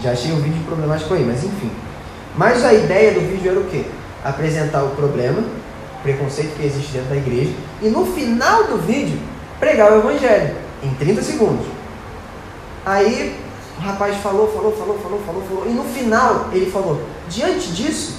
Já 0.00 0.12
achei 0.12 0.30
o 0.32 0.36
vídeo 0.36 0.62
problemático 0.64 1.14
aí, 1.14 1.24
mas 1.24 1.42
enfim. 1.42 1.70
Mas 2.36 2.64
a 2.64 2.74
ideia 2.74 3.12
do 3.12 3.20
vídeo 3.20 3.50
era 3.50 3.60
o 3.60 3.64
quê? 3.64 3.86
Apresentar 4.22 4.82
o 4.84 4.90
problema, 4.90 5.40
o 5.40 6.02
preconceito 6.02 6.54
que 6.54 6.66
existe 6.66 6.92
dentro 6.92 7.08
da 7.08 7.16
igreja, 7.16 7.52
e 7.80 7.88
no 7.88 8.04
final 8.04 8.64
do 8.64 8.76
vídeo 8.76 9.18
pregar 9.58 9.90
o 9.92 9.98
evangelho, 9.98 10.54
em 10.82 10.90
30 10.94 11.22
segundos. 11.22 11.66
Aí 12.84 13.40
o 13.78 13.80
rapaz 13.80 14.16
falou, 14.18 14.52
falou, 14.52 14.72
falou, 14.72 14.98
falou, 14.98 15.20
falou, 15.24 15.42
falou, 15.48 15.66
e 15.66 15.70
no 15.70 15.84
final 15.84 16.50
ele 16.52 16.70
falou: 16.70 17.00
diante 17.28 17.72
disso, 17.72 18.16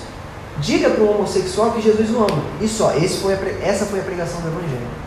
diga 0.59 0.89
para 0.89 1.03
o 1.03 1.11
homossexual 1.11 1.71
que 1.71 1.81
Jesus 1.81 2.09
o 2.09 2.17
ama. 2.17 2.43
E 2.59 2.67
só, 2.67 2.95
esse 2.95 3.19
foi 3.19 3.33
essa 3.61 3.85
foi 3.85 3.99
a 3.99 4.03
pregação 4.03 4.41
do 4.41 4.47
evangelho. 4.47 5.06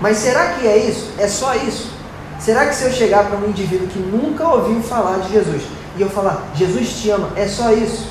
Mas 0.00 0.18
será 0.18 0.54
que 0.54 0.66
é 0.66 0.76
isso? 0.76 1.10
É 1.18 1.28
só 1.28 1.54
isso? 1.54 1.90
Será 2.38 2.66
que 2.66 2.74
se 2.74 2.84
eu 2.84 2.92
chegar 2.92 3.24
para 3.26 3.38
um 3.38 3.48
indivíduo 3.48 3.88
que 3.88 3.98
nunca 3.98 4.46
ouviu 4.46 4.80
falar 4.82 5.18
de 5.18 5.32
Jesus 5.32 5.62
e 5.96 6.02
eu 6.02 6.10
falar, 6.10 6.48
Jesus 6.54 7.00
te 7.00 7.10
ama, 7.10 7.30
é 7.34 7.48
só 7.48 7.72
isso? 7.72 8.08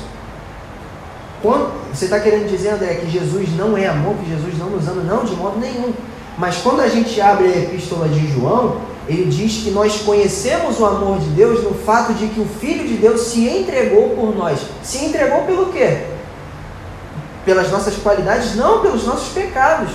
Quando, 1.42 1.72
você 1.94 2.06
está 2.06 2.18
querendo 2.18 2.50
dizer, 2.50 2.70
André, 2.70 2.94
que 2.94 3.10
Jesus 3.10 3.54
não 3.56 3.76
é 3.78 3.86
amor, 3.86 4.16
que 4.16 4.28
Jesus 4.28 4.58
não 4.58 4.70
nos 4.70 4.88
ama? 4.88 5.02
Não, 5.02 5.24
de 5.24 5.36
modo 5.36 5.58
nenhum. 5.60 5.92
Mas 6.36 6.56
quando 6.56 6.80
a 6.80 6.88
gente 6.88 7.20
abre 7.20 7.46
a 7.46 7.56
epístola 7.56 8.08
de 8.08 8.26
João, 8.32 8.78
ele 9.08 9.26
diz 9.26 9.62
que 9.62 9.70
nós 9.70 10.00
conhecemos 10.00 10.80
o 10.80 10.84
amor 10.84 11.18
de 11.20 11.28
Deus 11.30 11.62
no 11.62 11.72
fato 11.74 12.12
de 12.14 12.26
que 12.26 12.40
o 12.40 12.46
Filho 12.46 12.86
de 12.86 12.94
Deus 12.94 13.20
se 13.20 13.48
entregou 13.48 14.10
por 14.10 14.34
nós. 14.36 14.58
Se 14.82 15.04
entregou 15.04 15.42
pelo 15.42 15.72
quê? 15.72 16.06
Pelas 17.44 17.70
nossas 17.70 17.96
qualidades? 17.96 18.56
Não, 18.56 18.80
pelos 18.80 19.04
nossos 19.04 19.28
pecados. 19.32 19.92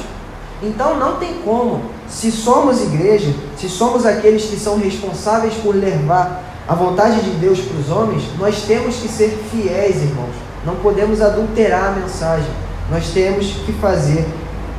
Então 0.62 0.98
não 0.98 1.18
tem 1.18 1.36
como. 1.44 1.82
Se 2.08 2.32
somos 2.32 2.82
igreja, 2.82 3.34
se 3.58 3.68
somos 3.68 4.06
aqueles 4.06 4.46
que 4.46 4.58
são 4.58 4.78
responsáveis 4.78 5.56
por 5.56 5.76
levar 5.76 6.44
a 6.68 6.76
vontade 6.76 7.22
de 7.22 7.32
Deus 7.32 7.60
para 7.60 7.78
os 7.78 7.90
homens, 7.90 8.24
nós 8.38 8.62
temos 8.64 8.98
que 8.98 9.08
ser 9.08 9.30
fiéis, 9.52 9.98
irmãos. 10.04 10.36
Não 10.66 10.76
podemos 10.76 11.22
adulterar 11.22 11.86
a 11.86 11.92
mensagem. 11.92 12.50
Nós 12.92 13.10
temos 13.10 13.48
que 13.66 13.74
fazer 13.74 14.26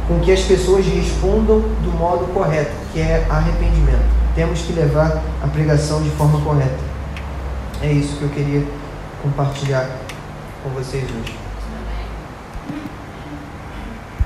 com 0.06 0.20
que 0.20 0.30
as 0.30 0.42
pessoas 0.42 0.86
respondam 0.86 1.60
do 1.60 1.98
modo 1.98 2.32
correto, 2.32 2.72
que 2.92 3.00
é 3.00 3.26
arrependimento. 3.28 4.04
Temos 4.34 4.60
que 4.60 4.72
levar 4.72 5.22
a 5.42 5.46
pregação 5.48 6.02
de 6.02 6.10
forma 6.10 6.40
correta. 6.40 6.78
É 7.82 7.90
isso 7.90 8.16
que 8.16 8.22
eu 8.22 8.28
queria 8.28 8.64
compartilhar 9.22 9.88
com 10.62 10.70
vocês 10.70 11.04
hoje. 11.04 11.41